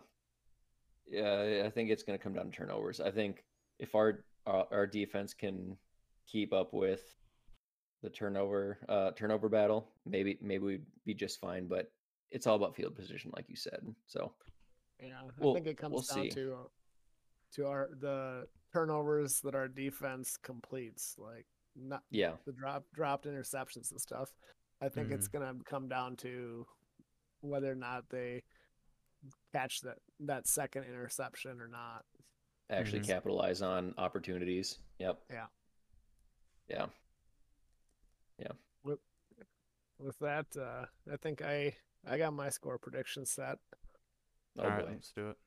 yeah, 1.08 1.62
I 1.68 1.70
think 1.70 1.92
it's 1.92 2.02
gonna 2.02 2.18
come 2.18 2.34
down 2.34 2.50
to 2.50 2.52
turnovers. 2.52 3.00
I 3.00 3.12
think 3.12 3.46
if 3.80 3.96
our 3.96 4.24
our, 4.46 4.68
our 4.72 4.88
defense 4.88 5.34
can 5.34 5.78
keep 6.28 6.54
up 6.54 6.74
with 6.74 7.02
the 8.02 8.10
turnover 8.10 8.80
uh 8.90 9.12
turnover 9.12 9.48
battle 9.48 9.88
maybe 10.06 10.38
maybe 10.42 10.64
we'd 10.66 10.86
be 11.06 11.14
just 11.14 11.40
fine 11.40 11.68
but 11.68 11.90
it's 12.32 12.46
all 12.48 12.56
about 12.56 12.76
field 12.76 12.96
position 12.96 13.32
like 13.36 13.46
you 13.48 13.56
said 13.56 13.80
so 14.08 14.34
Yeah, 15.02 15.20
I 15.22 15.30
We'll- 15.38 15.54
think 15.54 15.68
it 15.68 15.78
comes 15.78 15.94
we'll 15.94 16.02
down 16.02 16.26
see. 16.26 16.30
to 16.32 16.70
to 17.56 17.68
our 17.68 17.90
the 18.00 18.48
turnovers 18.74 19.40
that 19.42 19.54
our 19.56 19.68
defense 19.68 20.38
completes, 20.42 21.16
like 21.20 21.46
not 21.76 22.02
yeah 22.10 22.32
the 22.46 22.52
drop 22.52 22.84
dropped 22.94 23.26
interceptions 23.26 23.92
and 23.92 24.02
stuff. 24.02 24.32
I 24.82 24.90
think 24.90 25.12
it's 25.12 25.28
Mm-hmm. 25.28 25.38
gonna 25.40 25.64
come 25.64 25.88
down 25.88 26.16
to 26.18 26.66
whether 27.42 27.72
or 27.72 27.76
not 27.76 28.10
they 28.10 28.42
catch 29.54 29.82
that 29.82 29.98
that 30.22 30.48
second 30.48 30.86
interception 30.86 31.62
or 31.62 31.68
not. 31.68 32.06
Actually 32.70 33.00
Mhm. 33.02 33.08
capitalize 33.08 33.62
on 33.62 33.94
opportunities 33.98 34.80
yep 35.00 35.24
Yeah. 35.30 35.48
yeah 36.68 36.88
Yeah. 38.38 38.52
With 40.00 40.18
that, 40.20 40.48
uh, 40.58 40.86
I 41.10 41.16
think 41.18 41.42
I 41.42 41.78
I 42.06 42.18
got 42.18 42.34
my 42.34 42.50
score 42.50 42.78
prediction 42.78 43.26
set. 43.26 43.58
oh 44.58 44.64
All 44.64 44.70
right, 44.70 44.86
boy 44.86 44.92
let's 44.92 45.12
do 45.14 45.30
it. 45.30 45.38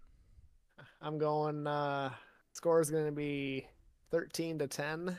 I'm 1.03 1.19
going. 1.19 1.67
Uh, 1.67 2.15
score 2.53 2.81
is 2.81 2.91
going 2.91 3.05
to 3.05 3.13
be 3.13 3.69
13 4.11 4.59
to 4.61 4.67
10. 4.67 5.19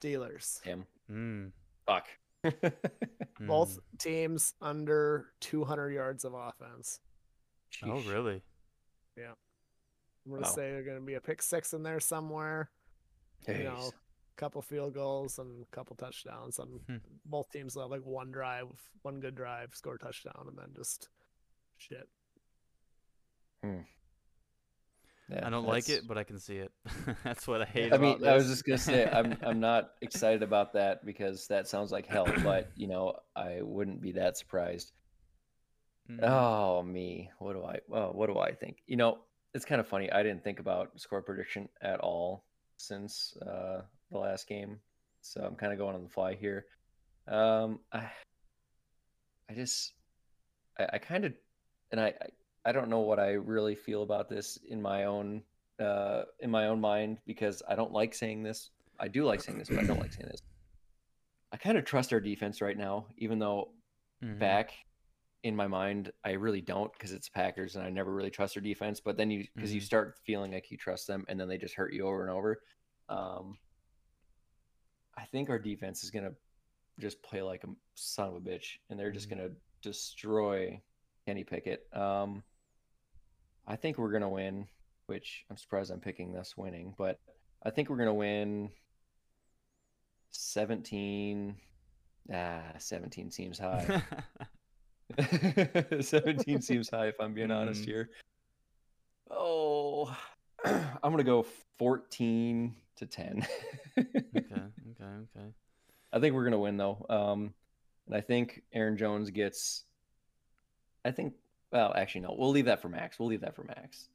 Steelers. 0.00 0.62
him 0.62 0.86
Mm. 1.10 1.50
fuck 1.86 2.06
Both 3.40 3.80
mm. 3.80 3.98
teams 3.98 4.54
under 4.60 5.32
200 5.40 5.90
yards 5.90 6.24
of 6.24 6.34
offense. 6.34 7.00
Oh, 7.82 7.98
really? 8.02 8.42
really? 9.16 9.34
I'm 10.28 10.34
going 10.34 10.44
to 10.44 10.48
Wow. 10.50 10.54
say 10.54 10.70
they're 10.70 10.82
going 10.82 10.98
to 11.00 11.04
be 11.04 11.14
a 11.14 11.20
pick 11.20 11.40
six 11.40 11.72
in 11.72 11.82
there 11.82 12.00
somewhere. 12.00 12.70
You 13.46 13.64
know, 13.64 13.92
a 13.94 14.40
couple 14.40 14.60
field 14.60 14.92
goals 14.92 15.38
and 15.38 15.62
a 15.64 15.74
couple 15.74 15.96
touchdowns. 15.96 16.58
And 16.58 16.80
Hmm. 16.86 16.96
both 17.24 17.50
teams 17.50 17.74
will 17.74 17.82
have 17.82 17.90
like 17.90 18.04
one 18.04 18.30
drive, 18.30 18.66
one 19.02 19.20
good 19.20 19.34
drive, 19.34 19.74
score 19.74 19.94
a 19.94 19.98
touchdown, 19.98 20.44
and 20.48 20.58
then 20.58 20.74
just 20.76 21.08
shit. 21.78 22.08
Yeah, 25.30 25.46
I 25.46 25.50
don't 25.50 25.66
like 25.66 25.88
it, 25.88 26.06
but 26.06 26.16
I 26.18 26.24
can 26.24 26.38
see 26.38 26.56
it. 26.56 26.72
That's 27.24 27.46
what 27.46 27.60
I 27.62 27.66
hate 27.66 27.92
I 27.92 27.96
about 27.96 28.20
mean, 28.20 28.28
I 28.28 28.34
was 28.34 28.46
just 28.48 28.64
gonna 28.64 28.78
say 28.78 29.06
I'm 29.10 29.36
I'm 29.42 29.60
not 29.60 29.90
excited 30.00 30.42
about 30.42 30.72
that 30.74 31.04
because 31.04 31.46
that 31.48 31.68
sounds 31.68 31.90
like 31.92 32.06
hell, 32.06 32.26
but 32.42 32.70
you 32.76 32.86
know 32.88 33.14
I 33.36 33.60
wouldn't 33.62 34.00
be 34.00 34.12
that 34.12 34.36
surprised. 34.38 34.92
Mm. 36.10 36.22
Oh 36.24 36.82
me, 36.82 37.30
what 37.38 37.52
do 37.54 37.64
I? 37.64 37.80
Oh, 37.92 38.10
what 38.12 38.26
do 38.28 38.38
I 38.38 38.52
think? 38.54 38.78
You 38.86 38.96
know, 38.96 39.18
it's 39.58 39.64
kind 39.64 39.80
of 39.80 39.88
funny. 39.88 40.08
I 40.12 40.22
didn't 40.22 40.44
think 40.44 40.60
about 40.60 40.92
score 41.00 41.20
prediction 41.20 41.68
at 41.82 41.98
all 41.98 42.44
since 42.76 43.36
uh, 43.42 43.80
the 44.12 44.18
last 44.18 44.46
game, 44.46 44.78
so 45.20 45.40
I'm 45.40 45.56
kind 45.56 45.72
of 45.72 45.80
going 45.80 45.96
on 45.96 46.04
the 46.04 46.08
fly 46.08 46.34
here. 46.34 46.66
Um, 47.26 47.80
I, 47.92 48.08
I 49.50 49.54
just, 49.54 49.94
I, 50.78 50.86
I 50.92 50.98
kind 50.98 51.24
of, 51.24 51.32
and 51.90 52.00
I, 52.00 52.14
I, 52.64 52.70
don't 52.70 52.88
know 52.88 53.00
what 53.00 53.18
I 53.18 53.32
really 53.32 53.74
feel 53.74 54.04
about 54.04 54.28
this 54.28 54.60
in 54.68 54.80
my 54.80 55.06
own, 55.06 55.42
uh, 55.80 56.22
in 56.38 56.52
my 56.52 56.68
own 56.68 56.80
mind 56.80 57.18
because 57.26 57.60
I 57.68 57.74
don't 57.74 57.92
like 57.92 58.14
saying 58.14 58.44
this. 58.44 58.70
I 59.00 59.08
do 59.08 59.24
like 59.24 59.40
saying 59.40 59.58
this, 59.58 59.68
but 59.68 59.80
I 59.80 59.88
don't 59.88 59.98
like 59.98 60.12
saying 60.12 60.28
this. 60.30 60.40
I 61.52 61.56
kind 61.56 61.76
of 61.76 61.84
trust 61.84 62.12
our 62.12 62.20
defense 62.20 62.62
right 62.62 62.78
now, 62.78 63.06
even 63.16 63.40
though 63.40 63.70
Mhm. 64.22 64.38
back 64.38 64.70
in 65.44 65.54
my 65.54 65.66
mind, 65.68 66.12
I 66.24 66.32
really 66.32 66.60
don't 66.60 66.92
because 66.92 67.12
it's 67.12 67.28
Packers 67.28 67.76
and 67.76 67.84
I 67.84 67.90
never 67.90 68.12
really 68.12 68.30
trust 68.30 68.54
their 68.54 68.62
defense. 68.62 69.00
But 69.00 69.16
then 69.16 69.30
you, 69.30 69.46
because 69.54 69.72
you 69.72 69.80
Mhm. 69.80 69.84
start 69.84 70.18
feeling 70.24 70.52
like 70.52 70.70
you 70.70 70.76
trust 70.76 71.06
them 71.06 71.24
and 71.28 71.38
then 71.38 71.48
they 71.48 71.58
just 71.58 71.74
hurt 71.74 71.92
you 71.92 72.06
over 72.06 72.22
and 72.22 72.30
over. 72.30 72.62
Um, 73.08 73.58
I 75.16 75.24
think 75.26 75.48
our 75.50 75.58
defense 75.58 76.02
is 76.04 76.10
going 76.10 76.24
to 76.24 76.34
just 76.98 77.22
play 77.22 77.42
like 77.42 77.62
a 77.64 77.68
son 77.94 78.28
of 78.28 78.34
a 78.34 78.40
bitch 78.40 78.78
and 78.90 78.98
they're 78.98 79.12
just 79.12 79.28
Mhm. 79.28 79.36
going 79.38 79.50
to 79.50 79.56
destroy 79.82 80.82
Kenny 81.26 81.44
Pickett. 81.44 81.86
Um, 81.94 82.42
I 83.66 83.76
think 83.76 83.98
we're 83.98 84.10
going 84.10 84.22
to 84.22 84.28
win, 84.28 84.68
which 85.06 85.44
I'm 85.50 85.56
surprised 85.56 85.90
I'm 85.92 86.00
picking 86.00 86.32
this 86.32 86.56
winning, 86.56 86.94
but 86.98 87.20
I 87.62 87.70
think 87.70 87.88
we're 87.90 87.96
going 87.96 88.08
to 88.08 88.14
win 88.14 88.72
17. 90.30 91.60
Ah, 92.32 92.72
17 92.78 93.30
seems 93.30 93.58
high. 93.58 94.02
17 96.00 96.60
seems 96.62 96.90
high 96.90 97.06
if 97.08 97.14
I'm 97.20 97.34
being 97.34 97.50
honest 97.50 97.82
Mhm. 97.82 97.86
here. 97.86 98.10
Oh, 99.30 100.16
I'm 100.64 100.88
going 101.02 101.18
to 101.18 101.24
go 101.24 101.46
14 101.78 102.74
to 102.96 103.06
ten. 103.06 103.46
Okay, 103.98 104.08
okay, 104.36 104.60
okay. 105.02 105.46
I 106.12 106.18
think 106.18 106.34
we're 106.34 106.44
gonna 106.44 106.58
win 106.58 106.76
though. 106.76 107.04
Um, 107.08 107.54
and 108.06 108.16
I 108.16 108.20
think 108.22 108.62
Aaron 108.72 108.96
Jones 108.96 109.30
gets. 109.30 109.84
I 111.04 111.10
think. 111.12 111.34
Well, 111.70 111.92
actually, 111.94 112.22
no. 112.22 112.34
We'll 112.36 112.50
leave 112.50 112.64
that 112.64 112.80
for 112.82 112.88
Max. 112.88 113.18
We'll 113.20 113.28
leave 113.28 113.42
that 113.42 113.54
for 113.54 113.62
Max. 113.64 114.08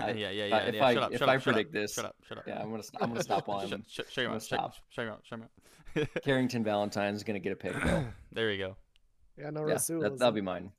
I- 0.00 0.10
yeah, 0.10 0.30
yeah, 0.30 0.44
yeah. 0.46 0.56
If 0.58 0.74
yeah. 0.74 0.84
I- 0.84 0.94
shut 0.94 1.02
up, 1.04 1.12
if 1.12 1.18
shut 1.20 1.28
I 1.30 1.36
up, 1.36 1.42
predict 1.44 1.68
up, 1.70 1.72
this- 1.72 1.94
shut 1.94 2.04
up, 2.04 2.16
shut 2.28 2.38
up. 2.38 2.44
Yeah, 2.46 2.60
I'm 2.60 2.70
gonna. 2.70 2.82
I'm 3.00 3.08
gonna 3.10 3.22
stop 3.22 3.46
while 3.48 3.60
Shut, 3.66 3.80
shut, 3.88 4.06
shut 4.10 4.22
your 4.22 4.32
mouth. 4.32 4.32
gonna 4.32 4.40
Shut, 4.40 4.58
stop. 4.58 4.74
shut 4.90 5.04
your 5.04 5.12
mouth. 5.12 5.20
Shut 5.22 5.38
your 5.38 6.04
mouth. 6.04 6.22
Carrington 6.24 6.62
Valentine's 6.64 7.22
gonna 7.22 7.38
get 7.38 7.52
a 7.52 7.56
pick. 7.56 7.74
There 8.32 8.50
you 8.52 8.58
go. 8.58 8.76
Yeah, 9.38 9.50
no 9.50 9.66
yeah, 9.66 9.74
Rasul. 9.74 10.00
that, 10.00 10.18
that'll 10.18 10.32
be 10.32 10.40
mine. 10.40 10.72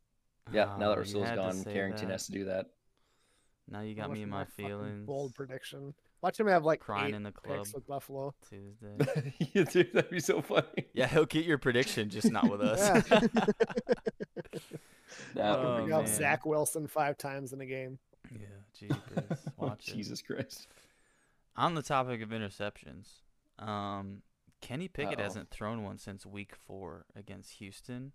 Yeah, 0.52 0.76
now 0.78 0.78
that 0.78 0.86
Oh, 0.86 0.92
you 0.94 0.98
Rasul's 1.00 1.26
had 1.28 1.36
to 1.36 1.42
gone, 1.42 1.54
say 1.54 1.74
Carrington 1.74 2.08
that. 2.08 2.14
has 2.14 2.26
to 2.28 2.32
do 2.32 2.46
that. 2.46 2.68
Now 3.70 3.82
you 3.82 3.96
got 3.96 4.10
me 4.12 4.22
in 4.22 4.30
my 4.30 4.46
feelings. 4.46 5.06
Bold 5.06 5.36
prediction. 5.36 5.94
Watch 6.22 6.40
him 6.40 6.48
have 6.48 6.64
like 6.64 6.80
Crying 6.80 7.10
eight 7.10 7.16
in 7.16 7.24
the 7.24 7.32
club 7.32 7.58
picks 7.60 7.74
with 7.74 7.86
Buffalo. 7.86 8.34
Tuesday. 8.50 9.34
Yeah, 9.54 9.64
Dude, 9.66 9.92
that'd 9.94 10.10
be 10.10 10.20
so 10.22 10.42
funny. 10.42 10.88
Yeah, 10.94 11.08
he'll 11.08 11.26
get 11.26 11.46
your 11.46 11.58
prediction, 11.58 12.10
just 12.10 12.32
not 12.32 12.50
with 12.50 12.62
us. 12.62 13.06
Yeah. 13.12 13.28
That 15.36 15.60
Oh, 15.60 15.86
would 15.86 16.06
be. 16.06 16.08
Zach 16.12 16.46
Wilson 16.46 16.88
five 16.88 17.18
times 17.18 17.54
in 17.54 17.62
a 17.62 17.66
game. 17.66 17.98
yeah, 18.32 18.40
jeepers. 18.78 19.40
Watch 19.58 19.88
it. 19.88 19.96
Jesus 19.96 20.22
Christ. 20.22 20.68
On 21.56 21.76
the 21.76 21.82
topic 21.82 22.22
of 22.22 22.30
interceptions, 22.30 23.08
um, 23.60 24.22
Kenny 24.62 24.88
Pickett 24.88 25.20
Uh-oh. 25.20 25.24
hasn't 25.24 25.50
thrown 25.50 25.84
one 25.84 25.98
since 25.98 26.26
Week 26.26 26.54
Four 26.56 27.06
against 27.16 27.54
Houston, 27.54 28.12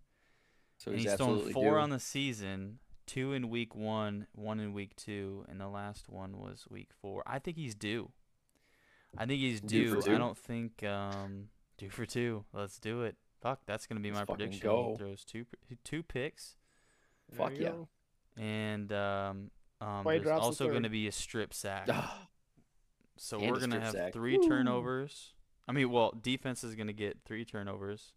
So 0.82 0.90
he's, 0.92 1.02
he's 1.04 1.14
thrown 1.14 1.28
absolutely 1.30 1.52
four 1.52 1.74
due. 1.74 1.80
on 1.80 1.90
the 1.90 2.00
season. 2.00 2.78
Two 3.06 3.32
in 3.32 3.50
Week 3.50 3.74
One, 3.74 4.26
one 4.32 4.60
in 4.60 4.72
Week 4.72 4.94
Two, 4.96 5.44
and 5.48 5.60
the 5.60 5.68
last 5.68 6.08
one 6.08 6.38
was 6.38 6.64
Week 6.70 6.90
Four. 7.00 7.22
I 7.26 7.38
think 7.40 7.56
he's 7.56 7.74
due. 7.74 8.10
I 9.18 9.26
think 9.26 9.40
he's 9.40 9.60
Due 9.60 10.00
due. 10.00 10.14
I 10.14 10.18
don't 10.18 10.38
think 10.38 10.82
um, 10.84 11.48
due 11.76 11.90
for 11.90 12.06
two. 12.06 12.44
Let's 12.54 12.78
do 12.78 13.02
it. 13.02 13.16
Fuck, 13.42 13.60
that's 13.66 13.86
gonna 13.86 14.00
be 14.00 14.10
Let's 14.12 14.20
my 14.28 14.34
prediction. 14.34 14.60
go. 14.62 14.92
He 14.92 14.96
throws 14.98 15.24
two 15.24 15.44
two 15.84 16.02
picks, 16.02 16.56
There 17.28 17.38
Fuck 17.38 17.58
yeah. 17.58 17.70
go. 17.70 17.88
and 18.38 18.90
um, 18.92 19.50
um, 19.80 20.04
Why 20.04 20.18
there's 20.18 20.28
also 20.40 20.68
going 20.68 20.84
to 20.84 20.88
be 20.88 21.08
a 21.08 21.12
strip 21.12 21.52
sack. 21.52 21.88
Ah, 21.90 22.28
So 23.18 23.38
And 23.38 23.50
we're 23.50 23.58
gonna 23.60 23.80
have 23.80 23.92
sack. 23.92 24.12
three 24.12 24.38
Woo. 24.38 24.48
turnovers. 24.48 25.34
I 25.68 25.72
mean, 25.72 25.90
well, 25.90 26.12
defense 26.18 26.64
is 26.64 26.74
gonna 26.76 26.92
get 26.94 27.18
three 27.26 27.44
turnovers, 27.44 28.12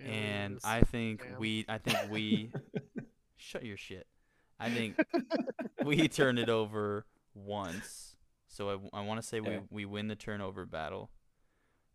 and 0.00 0.58
I 0.64 0.80
think 0.82 1.22
Damn. 1.22 1.38
we, 1.38 1.64
I 1.68 1.78
think 1.78 1.98
we, 2.10 2.52
shut 3.36 3.64
your 3.64 3.76
shit. 3.76 4.06
I 4.58 4.70
think 4.70 4.96
we 5.84 6.08
turn 6.08 6.38
it 6.38 6.48
over 6.48 7.04
once. 7.34 8.16
So 8.48 8.70
I, 8.92 8.98
I 8.98 9.04
want 9.04 9.20
to 9.20 9.26
say 9.26 9.40
Yeah. 9.44 9.60
we 9.70 9.84
we 9.84 9.84
win 9.84 10.08
the 10.08 10.14
turnover 10.16 10.64
battle, 10.66 11.10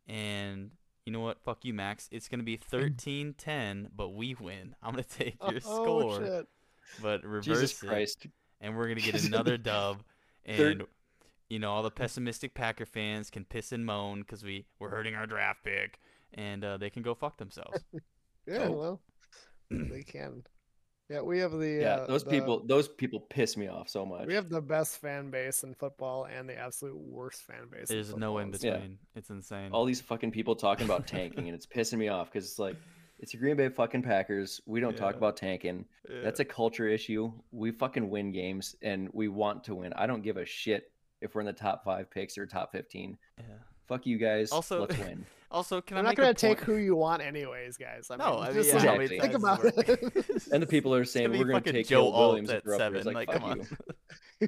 and 0.08 0.72
you 1.06 1.12
know 1.14 1.20
what? 1.22 1.42
Fuck 1.44 1.66
you, 1.66 1.74
Max. 1.74 2.08
It's 2.12 2.28
gonna 2.28 2.44
be 2.44 2.58
13-10, 2.72 3.88
but 3.96 4.10
we 4.10 4.36
win. 4.40 4.76
I'm 4.84 4.92
gonna 4.92 5.04
take 5.04 5.38
your 5.50 5.60
oh, 5.66 5.82
oh 5.82 5.84
score, 5.84 6.20
shit. 6.26 6.48
but 7.02 7.24
reverse 7.24 7.46
Jesus 7.46 7.84
it 7.84 7.88
Christ. 7.88 8.28
and 8.60 8.76
we're 8.78 8.88
gonna 8.88 9.02
get 9.02 9.24
another 9.24 9.58
dub. 9.58 10.04
Third- 10.48 10.82
And 10.82 10.88
you 11.50 11.60
know, 11.60 11.70
all 11.72 11.84
the 11.84 11.92
pessimistic 11.92 12.54
Packer 12.54 12.86
fans 12.86 13.30
can 13.30 13.44
piss 13.44 13.72
and 13.74 13.86
moan 13.86 14.20
because 14.22 14.42
we 14.44 14.66
we're 14.80 14.90
hurting 14.90 15.16
our 15.16 15.26
draft 15.26 15.64
pick, 15.66 16.00
and 16.36 16.63
uh, 16.63 16.78
they 16.78 16.89
can 16.89 17.02
go 17.04 17.13
fuck 17.13 17.38
themselves. 17.38 17.80
Yeah, 18.48 18.65
Oh. 18.70 18.72
well, 18.72 19.02
they 19.70 20.02
can. 20.02 20.44
Yeah, 21.10 21.22
we 21.22 21.39
have 21.39 21.52
the 21.52 21.67
Yeah, 21.82 21.96
uh, 21.98 22.08
those 22.08 22.24
the- 22.24 22.32
people 22.32 22.65
those 22.65 22.88
people 22.88 23.20
piss 23.20 23.56
me 23.56 23.67
off 23.67 23.88
so 23.89 24.04
much. 24.06 24.26
We 24.28 24.34
have 24.34 24.50
the 24.50 24.62
best 24.62 24.98
fan 25.00 25.30
base 25.30 25.63
in 25.63 25.76
football 25.76 26.26
and 26.26 26.50
the 26.50 26.58
absolute 26.58 26.98
worst 26.98 27.44
fan 27.44 27.67
base. 27.72 27.89
in 27.91 27.96
There's 27.98 28.15
no 28.15 28.39
in 28.39 28.52
football. 28.52 28.67
Yeah. 28.72 28.78
between. 28.78 28.98
It's 29.15 29.30
insane. 29.30 29.72
all 29.74 29.86
these 29.86 30.02
fucking 30.02 30.32
people 30.32 30.56
talking 30.56 30.86
about 30.86 31.06
tanking 31.06 31.48
and 31.48 31.56
it's 31.56 31.67
pissing 31.67 32.00
me 32.00 32.08
off 32.08 32.32
because 32.32 32.50
it's 32.50 32.58
like 32.60 32.78
it's 33.20 33.34
the 33.34 33.38
Green 33.38 33.56
Bay 33.58 33.70
fucking 33.70 34.02
Packers. 34.02 34.60
We 34.65 34.80
don't 34.80 34.98
talk 34.98 35.15
about 35.15 35.38
tanking. 35.38 35.86
That's 36.24 36.39
a 36.39 36.46
culture 36.46 36.88
issue. 36.88 37.32
We 37.52 37.72
fucking 37.72 38.10
win 38.10 38.32
games 38.32 38.76
and 38.82 39.08
we 39.13 39.28
want 39.28 39.65
to 39.65 39.76
win. 39.76 39.94
I 39.94 40.08
don't 40.08 40.24
give 40.24 40.38
a 40.38 40.46
shit 40.46 40.91
if 41.22 41.36
we're 41.36 41.41
in 41.41 41.48
the 41.48 41.54
top 41.54 41.84
five 41.86 42.10
picks 42.10 42.38
or 42.39 42.48
top 42.48 42.72
fifteen. 42.72 43.17
yeah. 43.38 43.46
Fuck 43.91 44.06
you 44.06 44.17
guys. 44.17 44.51
Also- 44.51 44.82
let's 44.82 44.97
win. 44.99 45.25
Also, 45.54 45.82
can 45.82 45.97
You're 45.97 46.06
I 46.06 46.10
not 46.12 46.15
gonna 46.15 46.34
take 46.34 46.62
who 46.62 46.77
you 46.77 46.95
want, 46.95 47.21
anyways, 47.21 47.75
guys. 47.75 48.08
I 48.10 48.15
No, 48.15 48.36
mean, 48.36 48.39
I 48.39 48.45
mean, 48.47 48.54
just 48.54 48.69
yeah, 48.69 48.75
like, 48.77 48.86
how 48.88 48.91
many 48.95 49.04
Exactly. 49.04 49.19
think 49.19 49.32
times 49.34 49.43
about 49.43 49.65
it 49.89 50.27
it. 50.27 50.43
And 50.54 50.63
the 50.63 50.67
people 50.67 50.95
are 50.95 51.04
saying 51.04 51.30
we're 51.32 51.43
gonna 51.43 51.60
take 51.60 51.88
Joe 51.89 52.06
Joe 52.06 52.12
Alt 52.12 52.30
Williams 52.30 52.49
at 52.51 52.65
at 52.65 52.77
seven. 52.77 53.04
Like, 53.04 53.27
Like, 53.27 53.32
come 53.32 53.43
on. 53.43 53.67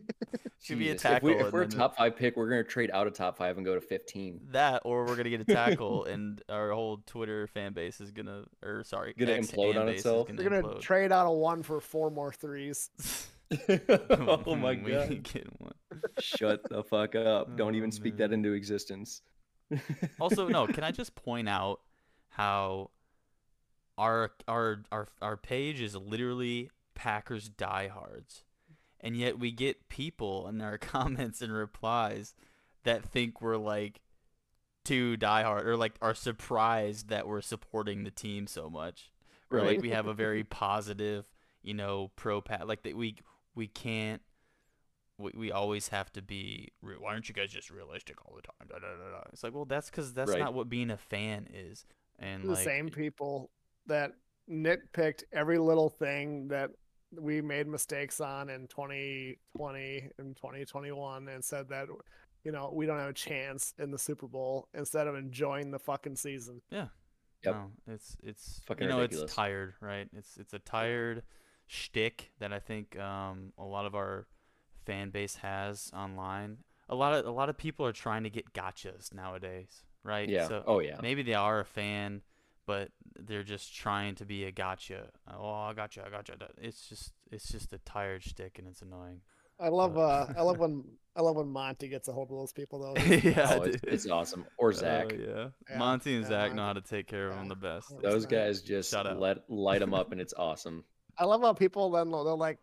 Should 0.62 0.80
be 0.80 0.88
a 0.92 0.94
Jesus. 0.94 1.12
If, 1.12 1.24
we, 1.24 1.34
tackle 1.34 1.48
if 1.48 1.52
we're 1.52 1.62
a 1.64 1.68
top 1.68 1.98
five 1.98 2.16
pick, 2.16 2.38
we're 2.38 2.48
gonna 2.48 2.64
trade 2.64 2.90
out 2.94 3.06
of 3.06 3.14
top 3.14 3.36
five 3.38 3.58
and 3.58 3.66
go 3.66 3.76
to 3.76 3.82
fifteen. 3.82 4.40
that, 4.52 4.84
or 4.86 5.04
we're 5.06 5.18
gonna 5.18 5.30
get 5.30 5.42
a 5.42 5.44
tackle, 5.46 6.06
and 6.06 6.42
our 6.48 6.72
whole 6.72 7.00
Twitter 7.06 7.48
fan 7.48 7.74
base 7.74 8.00
is 8.00 8.12
gonna, 8.12 8.46
or 8.64 8.86
sorry, 8.86 9.14
Gonna 9.20 9.34
X 9.34 9.52
implode 9.52 9.74
fan 9.74 9.82
on 9.82 9.88
base 9.88 9.96
is 10.00 10.06
itself? 10.06 10.28
gonna 10.28 10.42
They're 10.42 10.50
gonna 10.50 10.64
implode. 10.76 10.80
trade 10.80 11.12
out 11.12 11.28
a 11.28 11.32
one 11.32 11.64
for 11.64 11.82
four 11.82 12.12
more 12.12 12.32
threes. 12.32 12.92
oh 14.48 14.56
my 14.56 14.72
We 14.82 14.92
god. 14.94 15.12
ain't 15.12 15.24
getting 15.34 15.52
one. 15.58 15.74
Shut 16.20 16.62
the 16.70 16.82
fuck 16.82 17.14
up. 17.16 17.58
Don't 17.58 17.74
Oh, 17.74 17.78
even 17.78 17.92
speak 17.92 18.16
that 18.18 18.32
into 18.32 18.54
existence. 18.54 19.22
Also 20.20 20.48
no 20.48 20.68
can 20.68 20.84
i 20.84 20.92
just 20.92 21.16
point 21.16 21.48
out 21.50 21.80
how 22.30 22.90
our 23.98 24.32
our 24.48 24.84
our 24.92 25.08
our 25.22 25.38
page 25.38 25.80
is 25.82 25.96
literally 25.96 26.70
packers 26.96 27.50
diehards 27.50 28.44
and 29.00 29.16
yet 29.18 29.38
we 29.38 29.52
get 29.52 29.90
people 29.90 30.48
in 30.48 30.62
our 30.62 30.78
comments 30.80 31.42
and 31.42 31.54
replies 31.54 32.34
that 32.84 33.04
think 33.04 33.42
we're 33.42 33.58
like 33.58 34.02
too 34.84 35.16
diehard 35.18 35.66
or 35.66 35.78
like 35.78 35.94
are 36.02 36.16
surprised 36.16 37.10
that 37.10 37.28
we're 37.28 37.42
supporting 37.42 38.04
the 38.04 38.12
team 38.12 38.48
so 38.48 38.70
much 38.70 39.12
or 39.52 39.60
Right. 39.60 39.68
like 39.68 39.82
we 39.82 39.92
have 39.92 40.08
a 40.08 40.14
very 40.14 40.44
positive 40.44 41.26
you 41.62 41.74
know 41.74 42.12
pro 42.16 42.42
pat 42.42 42.68
like 42.68 42.84
that 42.84 42.98
we 42.98 43.16
we 43.56 43.68
can't 43.68 44.22
we, 45.18 45.32
we 45.36 45.52
always 45.52 45.90
have 45.90 46.12
to 46.14 46.22
be 46.22 46.70
re- 46.82 46.96
why 47.00 47.12
aren't 47.14 47.30
you 47.30 47.36
guys 47.36 47.50
just 47.52 47.70
realistic 47.70 48.16
all 48.26 48.36
the 48.36 48.42
time 48.42 48.68
da, 48.68 48.76
da, 48.80 48.88
da, 48.98 49.18
da. 49.18 49.24
it's 49.32 49.44
like 49.44 49.54
well 49.54 49.66
that's 49.66 49.90
because 49.90 50.14
that's 50.14 50.32
Right. 50.32 50.40
not 50.40 50.54
what 50.54 50.70
being 50.70 50.90
a 50.92 50.98
fan 50.98 51.48
is 51.54 51.86
and 52.20 52.44
the 52.44 52.54
like 52.54 52.64
same 52.64 52.90
people 52.90 53.52
that 53.88 54.12
nitpicked 54.50 55.24
every 55.32 55.58
little 55.58 55.90
thing 55.90 56.48
that 56.50 56.72
we 57.20 57.42
made 57.42 57.68
mistakes 57.68 58.20
on 58.20 58.50
in 58.50 58.68
2020 58.68 60.10
and 60.18 60.36
2021 60.36 61.28
and 61.30 61.44
said 61.44 61.70
that 61.70 61.88
you 62.44 62.52
know 62.52 62.72
we 62.74 62.86
don't 62.86 63.00
have 63.00 63.10
a 63.10 63.14
chance 63.14 63.74
in 63.80 63.92
the 63.92 63.98
Super 64.00 64.28
Bowl 64.28 64.68
instead 64.74 65.08
of 65.08 65.16
enjoying 65.16 65.72
the 65.72 65.80
fucking 65.80 66.16
season. 66.16 66.62
Yep. 66.72 66.90
no 67.46 67.72
it's 67.88 68.18
it's 68.24 68.62
Fucking 68.66 68.84
you 68.86 68.90
know 68.90 69.00
ridiculous. 69.02 69.26
it's 69.26 69.36
tired 69.36 69.74
right 69.82 70.08
it's 70.16 70.38
it's 70.38 70.54
a 70.54 70.60
tired 70.60 71.24
shtick 71.68 72.32
that 72.40 72.52
I 72.54 72.60
think 72.60 72.98
um 73.00 73.54
a 73.58 73.64
lot 73.64 73.86
of 73.86 73.96
our 73.96 74.28
fan 74.86 75.10
base 75.10 75.36
has 75.38 75.92
online 75.96 76.58
a 76.90 76.96
lot 76.96 77.14
of 77.14 77.26
a 77.26 77.32
lot 77.32 77.50
of 77.50 77.58
people 77.58 77.86
are 77.86 77.94
trying 77.94 78.24
to 78.24 78.30
get 78.30 78.54
gotchas 78.54 79.14
nowadays 79.14 79.84
right 80.04 80.30
yeah. 80.30 80.48
so 80.48 80.64
oh 80.68 80.80
yeah. 80.80 80.98
maybe 81.02 81.24
they 81.24 81.34
are 81.34 81.62
a 81.62 81.66
fan, 81.66 82.22
but 82.66 82.90
they're 83.20 83.44
just 83.44 83.76
trying 83.76 84.16
to 84.16 84.26
be 84.26 84.46
a 84.46 84.52
gotcha. 84.52 85.10
Oh, 85.34 85.52
I 85.52 85.74
gotcha, 85.74 86.04
I 86.06 86.10
gotcha. 86.10 86.34
It's 86.62 86.88
just 86.88 87.14
it's 87.32 87.48
just 87.48 87.74
a 87.74 87.78
tired 87.80 88.24
stick 88.24 88.60
and 88.60 88.68
it's 88.68 88.82
annoying. 88.82 89.22
I 89.60 89.70
love 89.70 89.98
uh 89.98 90.28
I 90.38 90.42
love 90.42 90.60
when 90.60 90.84
I 91.16 91.22
love 91.22 91.36
when 91.36 91.48
Monty 91.48 91.88
gets 91.88 92.08
a 92.08 92.12
hold 92.12 92.32
of 92.32 92.38
those 92.38 92.54
people 92.54 92.80
though. 92.80 93.02
yeah, 93.06 93.58
Oh, 93.60 93.64
it's, 93.64 93.84
it's 93.84 94.08
awesome. 94.08 94.46
Or 94.58 94.74
Zach. 94.74 95.12
Oh, 95.12 95.16
yeah. 95.16 95.48
Yeah, 95.70 95.78
Monty 95.78 96.16
and 96.16 96.24
yeah, 96.24 96.30
Zach 96.30 96.56
know 96.56 96.64
how 96.64 96.74
to 96.74 96.82
take 96.82 97.08
care 97.08 97.28
of 97.28 97.36
them 97.36 97.48
the 97.48 97.56
best. 97.56 97.94
Those 98.02 98.26
guys 98.26 98.62
just 98.62 98.92
Shout 98.92 99.08
out. 99.08 99.20
let 99.20 99.50
light 99.50 99.80
them 99.80 99.94
up, 99.94 100.12
and 100.12 100.20
it's 100.20 100.34
awesome. 100.34 100.84
I 101.18 101.26
love 101.26 101.42
how 101.42 101.54
people 101.54 101.92
then 101.92 102.10
they'll 102.10 102.24
they'll, 102.24 102.38
like 102.38 102.58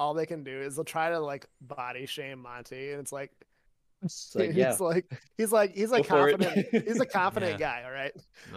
all 0.00 0.14
they 0.14 0.24
can 0.26 0.42
do 0.42 0.50
is 0.62 0.76
they'll 0.76 0.84
try 0.84 1.10
to 1.10 1.20
like 1.20 1.46
body 1.60 2.06
shame 2.06 2.40
Monty 2.40 2.90
and 2.92 3.00
it's 3.00 3.12
like 3.12 3.30
It's 4.02 4.34
like, 4.40 4.54
yeah, 4.54 4.70
he's 4.70 4.80
like 4.80 5.04
he's 5.36 5.52
like 5.52 5.74
he's 5.76 5.90
like 5.90 6.08
go 6.08 6.16
confident 6.30 6.66
he's 6.86 6.98
a 7.00 7.06
confident 7.20 7.60
Yeah. 7.60 7.82
guy, 7.82 7.82
all 7.84 7.92
right? 7.92 8.12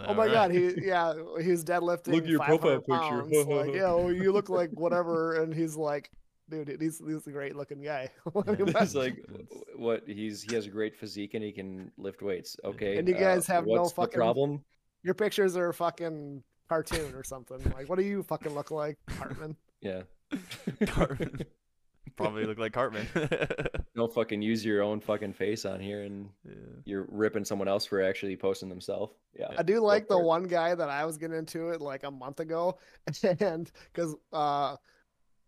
Oh 0.08 0.14
my 0.14 0.24
right. 0.24 0.32
god, 0.32 0.50
he 0.52 0.72
yeah, 0.82 1.12
he's 1.42 1.62
deadlifting 1.62 2.14
Look 2.14 2.24
at 2.24 2.30
your 2.30 2.38
500 2.38 2.58
profile 2.60 2.80
picture. 2.80 3.22
pounds. 3.22 3.46
like, 3.68 3.74
yeah, 3.74 3.92
well, 3.92 4.10
you 4.12 4.32
look 4.32 4.48
like 4.48 4.70
whatever, 4.70 5.42
and 5.42 5.52
he's 5.54 5.76
like, 5.76 6.10
dude, 6.48 6.68
he's 6.80 6.98
he's 7.06 7.26
a 7.26 7.30
great 7.30 7.54
looking 7.56 7.82
guy. 7.82 8.08
I 8.26 8.30
mean, 8.50 8.56
Yeah. 8.58 8.64
what- 8.72 8.82
It's 8.82 8.94
like 8.94 9.22
what 9.76 10.02
he's 10.06 10.40
he 10.42 10.54
has 10.54 10.66
a 10.66 10.70
great 10.70 10.96
physique 10.96 11.34
and 11.34 11.44
he 11.44 11.52
can 11.52 11.92
lift 11.98 12.22
weights. 12.22 12.56
Okay, 12.64 12.96
And 12.96 13.06
you 13.06 13.14
uh, 13.16 13.20
guys 13.20 13.46
have 13.48 13.66
no 13.66 13.72
what's 13.82 13.90
the 13.92 13.96
fucking- 13.96 14.16
problem? 14.18 14.64
Your 15.02 15.14
pictures 15.14 15.54
are 15.58 15.70
fucking 15.74 16.42
cartoon 16.70 17.14
or 17.14 17.22
something. 17.22 17.60
Like, 17.76 17.90
what 17.90 17.98
do 17.98 18.04
you 18.06 18.22
fucking 18.22 18.54
look 18.54 18.70
like, 18.70 18.96
Hartman? 19.18 19.54
Yeah, 19.82 20.04
Cartman. 20.86 21.44
Probably 22.16 22.44
look 22.44 22.58
like 22.58 22.72
Cartman. 22.72 23.08
don't 23.96 24.12
fucking 24.12 24.40
use 24.40 24.64
your 24.64 24.82
own 24.82 25.00
fucking 25.00 25.32
face 25.32 25.64
on 25.64 25.80
here, 25.80 26.02
and 26.02 26.28
yeah. 26.44 26.54
you're 26.84 27.06
ripping 27.10 27.44
someone 27.44 27.66
else 27.66 27.86
for 27.86 28.02
actually 28.02 28.36
posting 28.36 28.68
themselves. 28.68 29.14
Yeah, 29.36 29.48
I 29.58 29.64
do 29.64 29.80
like 29.80 30.06
the 30.06 30.18
one 30.18 30.44
guy 30.44 30.76
that 30.76 30.88
I 30.88 31.04
was 31.04 31.18
getting 31.18 31.36
into 31.36 31.70
it 31.70 31.80
like 31.80 32.04
a 32.04 32.10
month 32.10 32.38
ago, 32.38 32.78
and 33.40 33.70
because 33.92 34.14
uh, 34.32 34.76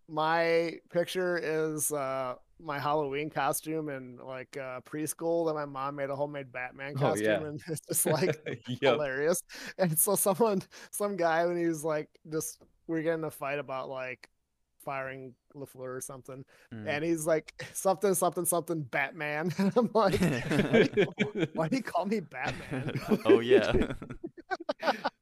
my 0.08 0.74
picture 0.90 1.38
is 1.42 1.92
uh 1.92 2.34
my 2.58 2.78
Halloween 2.78 3.28
costume 3.28 3.88
and 3.88 4.18
like 4.18 4.56
uh 4.56 4.80
preschool 4.80 5.46
that 5.46 5.54
my 5.54 5.66
mom 5.66 5.96
made 5.96 6.10
a 6.10 6.16
homemade 6.16 6.52
Batman 6.52 6.94
Oh, 6.96 7.00
costume 7.00 7.26
yeah. 7.26 7.48
and 7.48 7.60
it's 7.68 7.80
just 7.86 8.06
like 8.06 8.36
yep. 8.68 8.94
hilarious. 8.94 9.42
And 9.78 9.98
so 9.98 10.16
someone 10.16 10.62
some 10.90 11.16
guy 11.16 11.44
when 11.46 11.56
he 11.56 11.66
was 11.66 11.84
like 11.84 12.08
just 12.30 12.62
we 12.86 12.98
are 12.98 13.02
getting 13.02 13.24
a 13.24 13.30
fight 13.30 13.58
about 13.58 13.88
like 13.88 14.28
firing 14.86 15.34
LaFleur 15.54 15.96
or 15.96 16.00
something. 16.00 16.44
Mm. 16.72 16.88
And 16.88 17.04
he's 17.04 17.26
like 17.26 17.66
something 17.74 18.14
something 18.14 18.46
something 18.46 18.82
Batman. 18.82 19.52
And 19.58 19.72
I'm 19.76 19.90
like, 19.92 20.18
why 21.52 21.68
do 21.68 21.76
you 21.76 21.82
call 21.82 22.06
me 22.06 22.20
Batman? 22.20 22.92
oh 23.26 23.40
yeah. 23.40 23.92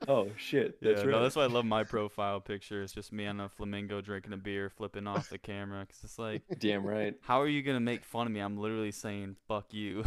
Oh 0.06 0.28
shit. 0.36 0.76
Yeah, 0.80 0.92
That's 0.92 1.04
no, 1.04 1.22
that's 1.22 1.34
why 1.34 1.44
I 1.44 1.46
love 1.46 1.64
my 1.64 1.82
profile 1.82 2.40
picture. 2.40 2.82
It's 2.82 2.92
just 2.92 3.12
me 3.12 3.26
on 3.26 3.40
a 3.40 3.48
flamingo 3.48 4.02
drinking 4.02 4.34
a 4.34 4.36
beer, 4.36 4.68
flipping 4.68 5.06
off 5.06 5.30
the 5.30 5.38
camera. 5.38 5.84
Cause 5.86 6.00
it's 6.04 6.18
like, 6.18 6.42
Damn 6.58 6.84
right. 6.84 7.14
how 7.22 7.40
are 7.40 7.48
you 7.48 7.62
gonna 7.62 7.80
make 7.80 8.04
fun 8.04 8.26
of 8.26 8.32
me? 8.32 8.40
I'm 8.40 8.58
literally 8.58 8.92
saying 8.92 9.36
"fuck 9.48 9.72
you." 9.72 10.04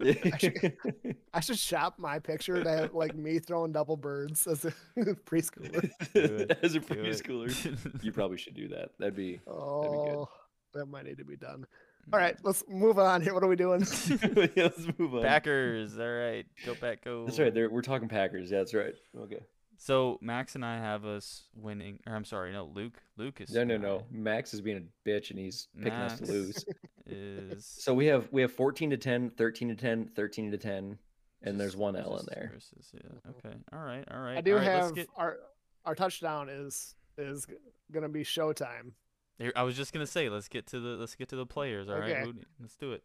I 1.34 1.40
should 1.40 1.58
shop 1.58 1.94
my 1.98 2.18
picture 2.18 2.62
to 2.62 2.70
have 2.70 2.94
like 2.94 3.14
me 3.16 3.38
throwing 3.38 3.72
double 3.72 3.96
birds 3.96 4.46
as 4.46 4.64
a 4.64 4.72
preschooler. 5.26 5.90
As 6.62 6.74
a 6.74 6.80
preschooler, 6.80 8.02
you 8.02 8.12
probably 8.12 8.38
should 8.38 8.54
do 8.54 8.68
that. 8.68 8.90
That'd 8.98 9.16
be. 9.16 9.40
Oh, 9.46 10.28
that 10.74 10.86
might 10.86 11.04
need 11.04 11.18
to 11.18 11.24
be 11.24 11.36
done. 11.36 11.66
All 12.12 12.18
right, 12.18 12.36
let's 12.42 12.64
move 12.68 12.98
on 12.98 13.20
here. 13.20 13.34
What 13.34 13.42
are 13.42 13.48
we 13.48 13.56
doing? 13.56 13.80
yeah, 13.80 14.48
let's 14.56 14.86
move 14.98 15.14
on. 15.14 15.22
Packers. 15.22 15.98
All 15.98 16.06
right, 16.06 16.46
go 16.64 16.74
back, 16.74 17.04
go. 17.04 17.24
That's 17.26 17.38
right. 17.38 17.54
We're 17.54 17.82
talking 17.82 18.08
Packers. 18.08 18.50
Yeah, 18.50 18.58
that's 18.58 18.74
right. 18.74 18.94
Okay. 19.22 19.40
So 19.80 20.18
Max 20.20 20.56
and 20.56 20.64
I 20.64 20.76
have 20.78 21.04
us 21.04 21.44
winning. 21.54 22.00
Or 22.06 22.14
I'm 22.14 22.24
sorry, 22.24 22.52
no, 22.52 22.64
Luke. 22.74 23.00
Luke 23.16 23.40
is 23.40 23.50
No, 23.54 23.62
no, 23.64 23.76
no. 23.76 24.02
Max 24.10 24.52
is 24.52 24.60
being 24.60 24.76
a 24.76 25.08
bitch 25.08 25.30
and 25.30 25.38
he's 25.38 25.68
picking 25.76 25.92
us 25.92 26.18
to 26.18 26.26
lose. 26.26 26.64
Is 27.06 27.64
So 27.80 27.94
we 27.94 28.04
have 28.06 28.28
we 28.32 28.42
have 28.42 28.52
14 28.52 28.90
to 28.90 28.96
10, 28.98 29.30
13 29.30 29.68
to 29.68 29.74
10, 29.74 30.10
13 30.14 30.50
to 30.50 30.58
10, 30.58 30.98
and 31.42 31.58
there's 31.58 31.74
one 31.76 31.96
L 31.96 32.18
in 32.18 32.26
there. 32.28 32.50
versus- 32.52 32.92
yeah. 32.92 33.30
Okay. 33.30 33.56
All 33.72 33.78
right. 33.82 34.04
All 34.10 34.20
right. 34.20 34.36
I 34.36 34.40
do 34.42 34.52
all 34.52 34.58
right, 34.58 34.64
have 34.66 34.94
get- 34.94 35.08
our 35.16 35.38
our 35.86 35.94
touchdown 35.94 36.48
is 36.50 36.94
is 37.16 37.46
gonna 37.92 38.08
be 38.10 38.24
showtime. 38.24 38.92
I 39.56 39.62
was 39.62 39.76
just 39.76 39.92
gonna 39.94 40.06
say, 40.06 40.28
let's 40.28 40.48
get 40.48 40.66
to 40.66 40.80
the 40.80 40.88
let's 40.96 41.14
get 41.14 41.28
to 41.28 41.36
the 41.36 41.46
players. 41.46 41.88
All 41.88 41.98
right, 41.98 42.10
Okay. 42.10 42.24
Who- 42.24 42.34
let's 42.60 42.76
do 42.76 42.92
it. 42.92 43.04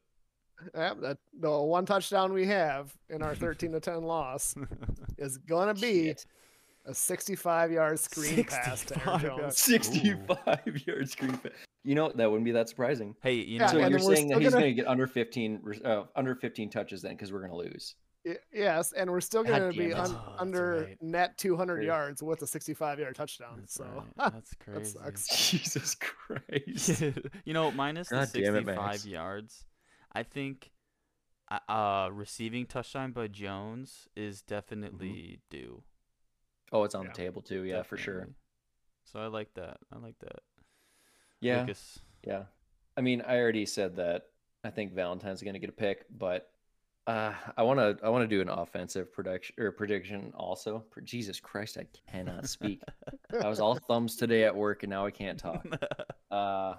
Yep, 0.75 0.99
that 1.01 1.17
the 1.39 1.51
one 1.62 1.86
touchdown 1.86 2.33
we 2.33 2.45
have 2.47 2.93
in 3.09 3.21
our 3.21 3.36
13 3.36 3.71
to 3.71 3.79
10 3.79 4.01
loss 4.03 4.55
is 5.17 5.38
gonna 5.38 5.73
be 5.75 6.07
Shit. 6.07 6.25
A 6.85 6.93
65 6.93 7.71
yard 7.71 7.99
screen 7.99 8.43
pass 8.43 8.83
to 8.85 8.95
Aaron 9.07 9.19
65. 9.19 9.21
Jones. 9.21 9.57
65 9.57 10.47
yard 10.87 11.09
screen. 11.09 11.37
pa- 11.37 11.49
You 11.83 11.95
know 11.95 12.11
that 12.15 12.29
wouldn't 12.29 12.45
be 12.45 12.51
that 12.51 12.69
surprising. 12.69 13.15
hey, 13.21 13.33
you 13.35 13.57
Yeah, 13.57 13.67
know 13.67 13.67
so 13.71 13.87
you're 13.87 13.99
saying 13.99 14.27
that 14.29 14.41
he's 14.41 14.51
gonna- 14.51 14.63
going 14.63 14.75
to 14.75 14.81
get 14.81 14.87
under 14.87 15.07
15 15.07 15.81
uh, 15.85 16.03
under 16.15 16.35
15 16.35 16.69
touches 16.69 17.01
then 17.01 17.11
because 17.13 17.31
we're 17.31 17.45
going 17.47 17.51
to 17.51 17.57
lose. 17.71 17.95
Yes, 18.53 18.93
and 18.93 19.11
we're 19.11 19.19
still 19.19 19.43
gonna 19.43 19.73
be 19.73 19.91
un- 19.93 20.09
Oh, 20.15 20.35
under 20.39 20.85
right. 20.87 20.97
net 21.01 21.37
200 21.37 21.75
Great. 21.75 21.85
yards 21.87 22.23
with 22.23 22.41
a 22.41 22.47
65 22.47 22.97
yard 22.99 23.15
touchdown. 23.15 23.55
That's 23.59 23.73
so 23.73 23.83
right. 23.83 24.05
That's 24.33 24.53
crazy. 24.53 24.91
sucks. 24.97 25.27
Jesus 25.51 25.95
Christ. 25.95 27.03
you 27.43 27.53
know, 27.53 27.69
minus 27.71 28.07
the 28.07 28.15
God 28.15 28.29
damn 28.33 28.55
it, 28.55 28.59
65 28.59 28.75
Max. 28.77 29.05
yards, 29.05 29.65
I 30.13 30.23
think 30.23 30.71
uh, 31.51 31.59
uh 31.69 32.09
receiving 32.13 32.65
touchdown 32.65 33.11
by 33.11 33.27
Jones 33.27 34.07
is 34.15 34.41
definitely 34.41 35.41
due. 35.49 35.83
Oh, 36.73 36.83
it's 36.83 36.95
on 36.95 37.03
Yeah. 37.05 37.12
the 37.12 37.15
table 37.17 37.41
too. 37.41 37.63
Yeah, 37.63 37.83
for 37.83 37.95
sure. 37.97 38.27
So 39.05 39.19
I 39.19 39.27
like 39.27 39.53
that. 39.53 39.77
I 39.93 39.99
like 39.99 40.17
that. 40.19 40.39
Yeah. 41.39 41.62
Lucas. 41.62 41.99
Yeah. 42.25 42.43
I 42.97 43.01
mean, 43.01 43.21
I 43.21 43.38
already 43.38 43.65
said 43.65 43.95
that 43.97 44.23
I 44.63 44.69
think 44.71 44.93
Valentine's 44.93 45.41
going 45.41 45.53
to 45.53 45.59
get 45.59 45.69
a 45.69 45.73
pick, 45.73 46.05
but 46.09 46.49
uh, 47.05 47.33
I 47.57 47.63
want 47.63 47.79
to 47.79 47.97
I 48.05 48.09
want 48.09 48.23
to 48.23 48.27
do 48.33 48.41
an 48.41 48.47
offensive 48.49 49.12
prediction 49.12 49.55
or 49.59 49.71
prediction 49.71 50.31
also. 50.36 50.86
Jesus 51.03 51.39
Christ, 51.39 51.77
I 51.77 51.86
cannot 52.09 52.47
speak. 52.47 52.81
I 53.41 53.47
was 53.49 53.59
all 53.59 53.75
thumbs 53.75 54.15
today 54.15 54.45
at 54.45 54.55
work 54.55 54.83
and 54.83 54.89
now 54.89 55.05
I 55.05 55.12
can't 55.12 55.39
talk. 55.39 55.65
Uh, 56.31 56.73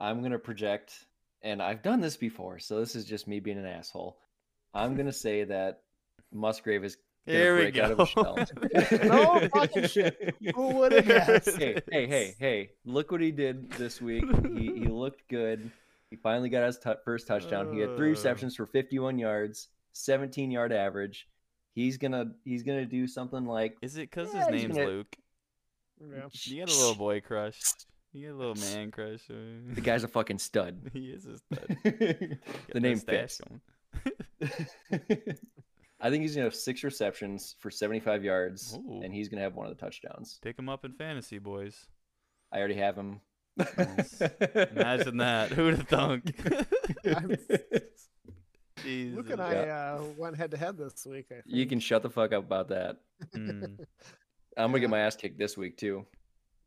I'm 0.00 0.20
going 0.20 0.32
to 0.32 0.38
project 0.38 1.04
and 1.42 1.60
I've 1.60 1.82
done 1.82 2.00
this 2.00 2.16
before, 2.16 2.58
so 2.58 2.80
this 2.80 2.96
is 2.96 3.04
just 3.04 3.28
me 3.28 3.40
being 3.40 3.58
an 3.58 3.66
asshole. 3.66 4.16
I'm 4.72 4.94
going 4.94 5.04
to 5.06 5.12
say 5.12 5.44
that 5.44 5.82
Musgrave 6.32 6.82
is 6.82 6.96
going 7.26 7.38
to 7.38 7.42
There 7.42 7.54
we 7.56 7.60
break 7.70 7.78
out 7.78 7.90
of 7.92 7.98
his 7.98 8.98
go. 9.00 9.06
No 9.08 9.48
fucking 9.48 9.86
shit. 9.88 10.34
Who 10.54 10.68
would've 10.74 11.04
guessed? 11.06 11.56
hey, 11.58 11.80
hey, 11.90 12.06
hey, 12.06 12.34
hey! 12.38 12.70
Look 12.84 13.10
what 13.12 13.20
he 13.20 13.30
did 13.30 13.70
this 13.72 14.00
week. 14.00 14.24
He 14.56 14.72
he 14.80 14.86
looked 14.88 15.28
good. 15.28 15.70
He 16.10 16.16
finally 16.16 16.48
got 16.48 16.66
his 16.66 16.78
tou 16.78 16.94
first 17.04 17.26
touchdown. 17.26 17.72
He 17.72 17.80
had 17.80 17.96
three 17.96 18.08
Uh. 18.08 18.12
receptions 18.12 18.56
for 18.56 18.66
51 18.66 19.18
yards, 19.18 19.68
17 19.92 20.50
yard 20.50 20.72
average. 20.72 21.28
He's 21.74 21.96
gonna 21.96 22.32
he's 22.44 22.62
gonna 22.64 22.84
do 22.86 23.06
something 23.06 23.46
like 23.46 23.76
Is 23.82 23.96
it 23.96 24.10
because 24.10 24.28
Yeah, 24.34 24.50
his 24.50 24.62
name's 24.62 24.76
gonna- 24.76 24.88
Luke? 24.88 25.16
Yeah. 26.00 26.26
You 26.32 26.66
got 26.66 26.74
a 26.74 26.78
little 26.78 26.94
boy 26.96 27.20
crush. 27.20 27.60
You 28.12 28.28
got 28.28 28.34
a 28.34 28.38
little 28.38 28.54
man 28.56 28.90
crush. 28.90 29.20
the 29.28 29.80
guy's 29.80 30.04
a 30.04 30.08
fucking 30.08 30.38
stud. 30.38 30.90
he 30.92 31.06
is 31.10 31.24
a 31.24 31.38
stud. 31.38 31.76
the 32.72 32.80
name 32.80 32.98
fits. 32.98 33.40
Going. 36.02 36.08
I 36.08 36.10
think 36.10 36.22
he's 36.22 36.34
gonna 36.34 36.44
have 36.44 36.54
six 36.54 36.82
receptions 36.84 37.54
for 37.58 37.70
75 37.70 38.24
yards, 38.24 38.76
Ooh. 38.76 39.00
and 39.02 39.12
he's 39.14 39.28
gonna 39.28 39.42
have 39.42 39.54
one 39.54 39.66
of 39.66 39.76
the 39.76 39.80
touchdowns. 39.80 40.38
Pick 40.42 40.58
him 40.58 40.68
up 40.68 40.84
in 40.84 40.92
fantasy, 40.92 41.38
boys. 41.38 41.86
I 42.52 42.58
already 42.58 42.74
have 42.74 42.96
him. 42.96 43.20
Nice. 43.56 44.20
Imagine 44.72 45.18
that. 45.18 45.50
Who'd 45.52 45.76
have 45.76 45.88
thunk? 45.88 46.34
I'm- 47.06 47.36
Jesus. 48.82 49.16
Luke 49.16 49.30
and 49.30 49.40
I 49.40 49.68
uh, 49.68 50.02
went 50.16 50.36
head 50.36 50.50
to 50.50 50.56
head 50.56 50.76
this 50.76 51.06
week. 51.06 51.26
I 51.30 51.34
think. 51.34 51.44
You 51.46 51.66
can 51.66 51.78
shut 51.78 52.02
the 52.02 52.10
fuck 52.10 52.32
up 52.32 52.44
about 52.44 52.68
that. 52.70 52.96
Mm. 53.34 53.78
I'm 54.56 54.70
gonna 54.70 54.80
get 54.80 54.90
my 54.90 54.98
ass 55.00 55.14
kicked 55.14 55.38
this 55.38 55.56
week 55.56 55.76
too. 55.76 56.04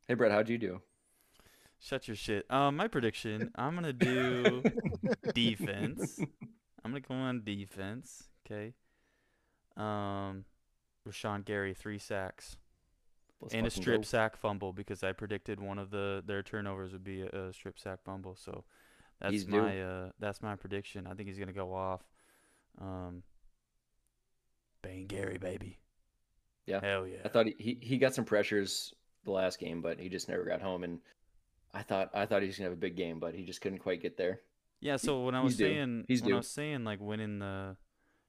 Hey 0.07 0.13
Brett, 0.13 0.31
how'd 0.31 0.47
you 0.47 0.57
do? 0.57 0.81
Shut 1.79 2.07
your 2.07 2.15
shit. 2.15 2.49
Um, 2.49 2.77
my 2.77 2.87
prediction. 2.87 3.51
I'm 3.55 3.75
gonna 3.75 3.91
do 3.93 4.63
defense. 5.33 6.19
I'm 6.83 6.91
gonna 6.91 7.01
go 7.01 7.13
on 7.15 7.43
defense. 7.43 8.23
Okay. 8.45 8.73
Um, 9.77 10.45
Rashan 11.07 11.45
Gary 11.45 11.73
three 11.73 11.99
sacks 11.99 12.57
Let's 13.41 13.53
and 13.53 13.67
a 13.67 13.69
strip 13.69 14.01
go. 14.01 14.05
sack 14.05 14.37
fumble 14.37 14.73
because 14.73 15.03
I 15.03 15.11
predicted 15.11 15.59
one 15.59 15.77
of 15.77 15.91
the 15.91 16.23
their 16.25 16.41
turnovers 16.41 16.93
would 16.93 17.03
be 17.03 17.21
a, 17.21 17.27
a 17.27 17.53
strip 17.53 17.77
sack 17.77 17.99
fumble. 18.03 18.35
So 18.35 18.63
that's 19.19 19.33
He's 19.33 19.45
due. 19.45 19.61
my 19.61 19.81
uh 19.81 20.09
that's 20.19 20.41
my 20.41 20.55
prediction. 20.55 21.05
I 21.07 21.13
think 21.13 21.27
he's 21.29 21.37
gonna 21.37 21.53
go 21.53 21.73
off. 21.73 22.01
Um, 22.81 23.23
Bang 24.81 25.07
Gary 25.07 25.37
baby. 25.37 25.79
Yeah. 26.65 26.79
Hell 26.81 27.05
yeah. 27.07 27.17
I 27.23 27.27
thought 27.27 27.45
he, 27.47 27.55
he 27.59 27.77
he 27.81 27.97
got 27.97 28.15
some 28.15 28.25
pressures 28.25 28.93
the 29.25 29.31
last 29.31 29.59
game, 29.59 29.81
but 29.81 29.99
he 29.99 30.09
just 30.09 30.29
never 30.29 30.43
got 30.45 30.61
home. 30.61 30.83
And 30.83 30.99
I 31.73 31.81
thought 31.83 32.09
I 32.13 32.25
thought 32.25 32.41
he 32.41 32.47
was 32.47 32.57
gonna 32.57 32.69
have 32.69 32.77
a 32.77 32.81
big 32.81 32.95
game, 32.95 33.19
but 33.19 33.35
he 33.35 33.43
just 33.43 33.61
couldn't 33.61 33.79
quite 33.79 34.01
get 34.01 34.17
there. 34.17 34.41
Yeah, 34.79 34.97
so 34.97 35.23
when 35.23 35.35
I 35.35 35.41
was 35.41 35.57
due. 35.57 35.65
saying 35.65 36.05
He's 36.07 36.21
when 36.21 36.33
I 36.33 36.37
was 36.37 36.49
saying 36.49 36.83
like 36.83 36.99
winning 36.99 37.39
the 37.39 37.75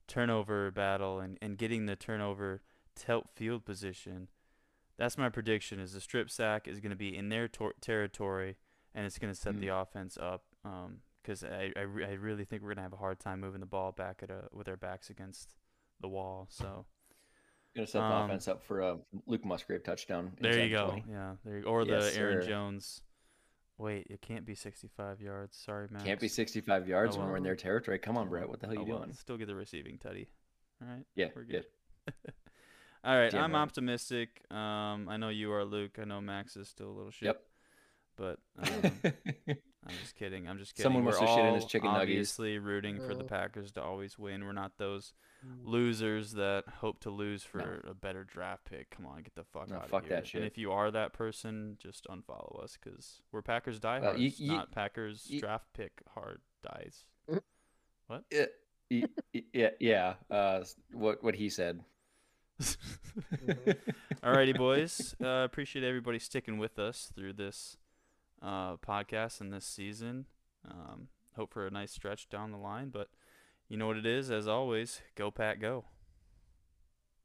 turnover 0.06 0.70
battle 0.70 1.20
and, 1.20 1.38
and 1.42 1.58
getting 1.58 1.86
the 1.86 1.96
turnover 1.96 2.62
to 2.96 3.06
help 3.06 3.28
field 3.34 3.64
position, 3.64 4.28
that's 4.96 5.18
my 5.18 5.28
prediction 5.28 5.78
is 5.80 5.92
the 5.92 6.00
strip 6.00 6.30
sack 6.30 6.66
is 6.68 6.80
going 6.80 6.90
to 6.90 6.96
be 6.96 7.16
in 7.16 7.28
their 7.28 7.48
tor- 7.48 7.74
territory 7.80 8.56
and 8.94 9.04
it's 9.04 9.18
going 9.18 9.32
to 9.32 9.38
set 9.38 9.54
Mhm. 9.54 9.60
the 9.60 9.68
offense 9.68 10.16
up 10.18 10.44
um 10.64 11.00
cuz 11.22 11.42
I, 11.44 11.72
I, 11.76 11.80
re- 11.82 12.04
I 12.06 12.12
really 12.12 12.44
think 12.44 12.62
we're 12.62 12.68
going 12.68 12.76
to 12.76 12.82
have 12.82 12.92
a 12.92 12.96
hard 12.98 13.18
time 13.20 13.40
moving 13.40 13.60
the 13.60 13.66
ball 13.66 13.92
back 13.92 14.22
at 14.22 14.30
a, 14.30 14.44
with 14.52 14.68
our 14.68 14.76
backs 14.76 15.10
against 15.10 15.54
the 16.00 16.08
wall. 16.08 16.46
So 16.50 16.86
Gonna 17.74 17.86
set 17.86 17.98
the 17.98 18.04
Um, 18.04 18.24
offense 18.30 18.48
up 18.48 18.62
for 18.64 18.80
a 18.80 18.98
Luke 19.26 19.44
Musgrave 19.44 19.82
touchdown. 19.84 20.32
there 20.40 20.64
you 20.64 20.70
go. 20.70 20.88
20. 20.92 21.04
Yeah, 21.10 21.36
there 21.44 21.58
you, 21.58 21.64
or 21.64 21.82
Yes, 21.84 22.14
the 22.14 22.20
Aaron 22.20 22.40
sir. 22.42 22.48
Jones 22.48 23.02
Wait, 23.78 24.06
it 24.08 24.22
can't 24.22 24.46
be 24.46 24.54
65 24.54 25.20
yards. 25.20 25.56
Sorry, 25.56 25.86
man. 25.90 26.02
Can't 26.02 26.18
be 26.20 26.28
65 26.28 26.88
yards 26.88 27.16
Oh, 27.16 27.20
when 27.20 27.28
we're 27.28 27.36
in 27.36 27.42
their 27.42 27.56
territory. 27.56 27.98
Come 27.98 28.16
on, 28.16 28.28
Brett. 28.28 28.48
What 28.48 28.60
the 28.60 28.66
hell 28.66 28.74
are 28.76 28.78
you 28.78 28.82
Oh, 28.84 28.88
well, 28.96 28.98
doing? 29.04 29.12
Still 29.12 29.36
get 29.36 29.46
the 29.48 29.54
receiving 29.54 29.98
tutty. 29.98 30.28
All 30.82 30.88
right. 30.88 31.04
Yeah, 31.14 31.28
we're 31.36 31.44
good. 31.44 31.66
good. 32.06 32.14
All 33.04 33.16
right, 33.16 33.30
Damn 33.30 33.44
I'm 33.44 33.52
right. 33.52 33.60
optimistic. 33.60 34.40
Um, 34.50 35.08
I 35.08 35.16
know 35.18 35.28
you 35.28 35.52
are, 35.52 35.64
Luke. 35.64 35.98
I 36.00 36.04
know 36.04 36.20
Max 36.20 36.56
is 36.56 36.68
still 36.68 36.88
a 36.88 36.96
little 36.96 37.10
shit. 37.10 37.26
Yep. 37.26 37.42
But 38.16 38.38
um, 38.58 38.92
I'm 39.86 39.94
just 40.00 40.16
kidding. 40.16 40.48
I'm 40.48 40.58
just 40.58 40.74
kidding. 40.74 40.84
Someone 40.84 41.04
We're 41.04 41.10
must 41.12 41.20
shit 41.20 41.28
in 41.38 41.46
all 41.46 41.54
his 41.54 41.64
chicken 41.66 41.90
nuggies. 41.90 42.00
obviously 42.02 42.58
rooting 42.58 42.96
for 42.98 43.14
the. 43.14 43.24
Packers 43.24 43.72
to 43.72 43.82
always 43.82 44.18
win. 44.18 44.44
We're 44.44 44.52
not 44.52 44.72
those 44.78 45.12
Mm. 45.46 45.66
losers 45.66 46.32
that 46.32 46.64
hope 46.80 46.98
to 47.00 47.10
lose 47.10 47.44
for 47.44 47.58
No. 47.84 47.90
a 47.90 47.94
better 47.94 48.24
draft 48.24 48.64
pick. 48.64 48.88
Come 48.88 49.04
on, 49.04 49.22
get 49.22 49.34
the 49.34 49.44
fuck 49.44 49.68
No, 49.68 49.76
out 49.76 49.90
fuck 49.90 50.04
of 50.04 50.08
here. 50.08 50.16
that 50.16 50.26
shit. 50.26 50.40
And 50.40 50.50
if 50.50 50.56
you 50.56 50.72
are 50.72 50.90
that 50.90 51.12
person, 51.12 51.76
just 51.78 52.06
unfollow 52.08 52.64
us 52.64 52.78
because 52.82 53.20
we're 53.30 53.42
Packers 53.42 53.78
diehards, 53.78 54.18
you- 54.18 54.32
you- 54.46 54.52
not 54.56 54.72
Packers 54.72 55.28
you- 55.28 55.38
draft 55.40 55.66
pick 55.74 56.00
hard 56.14 56.40
dies. 56.62 57.04
what? 58.06 58.24
Yeah, 58.32 58.46
y- 58.90 59.04
y- 59.34 59.44
yeah, 59.52 59.70
yeah. 59.78 60.14
Uh, 60.30 60.64
what 60.92 61.22
what 61.22 61.34
he 61.34 61.50
said. 61.50 61.84
All 62.58 62.66
Alrighty, 64.22 64.56
boys. 64.56 65.14
Uh, 65.22 65.44
appreciate 65.44 65.84
everybody 65.84 66.18
sticking 66.18 66.56
with 66.56 66.78
us 66.78 67.12
through 67.14 67.34
this 67.34 67.76
uh, 68.46 68.76
podcast 68.76 69.40
in 69.40 69.50
this 69.50 69.66
season. 69.66 70.26
Um, 70.70 71.08
hope 71.34 71.52
for 71.52 71.66
a 71.66 71.70
nice 71.70 71.92
stretch 71.92 72.28
down 72.28 72.52
the 72.52 72.58
line, 72.58 72.90
but 72.90 73.08
you 73.68 73.76
know 73.76 73.88
what 73.88 73.96
it 73.96 74.06
is. 74.06 74.30
As 74.30 74.46
always, 74.46 75.02
go 75.16 75.30
Pat, 75.30 75.60
go. 75.60 75.84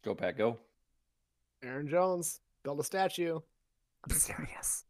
Go 0.04 0.16
Pat, 0.16 0.38
go. 0.38 0.58
Aaron 1.64 1.88
Jones, 1.88 2.42
build 2.64 2.80
a 2.80 2.84
statue. 2.84 3.40
I'm 4.04 4.16
serious. 4.16 4.86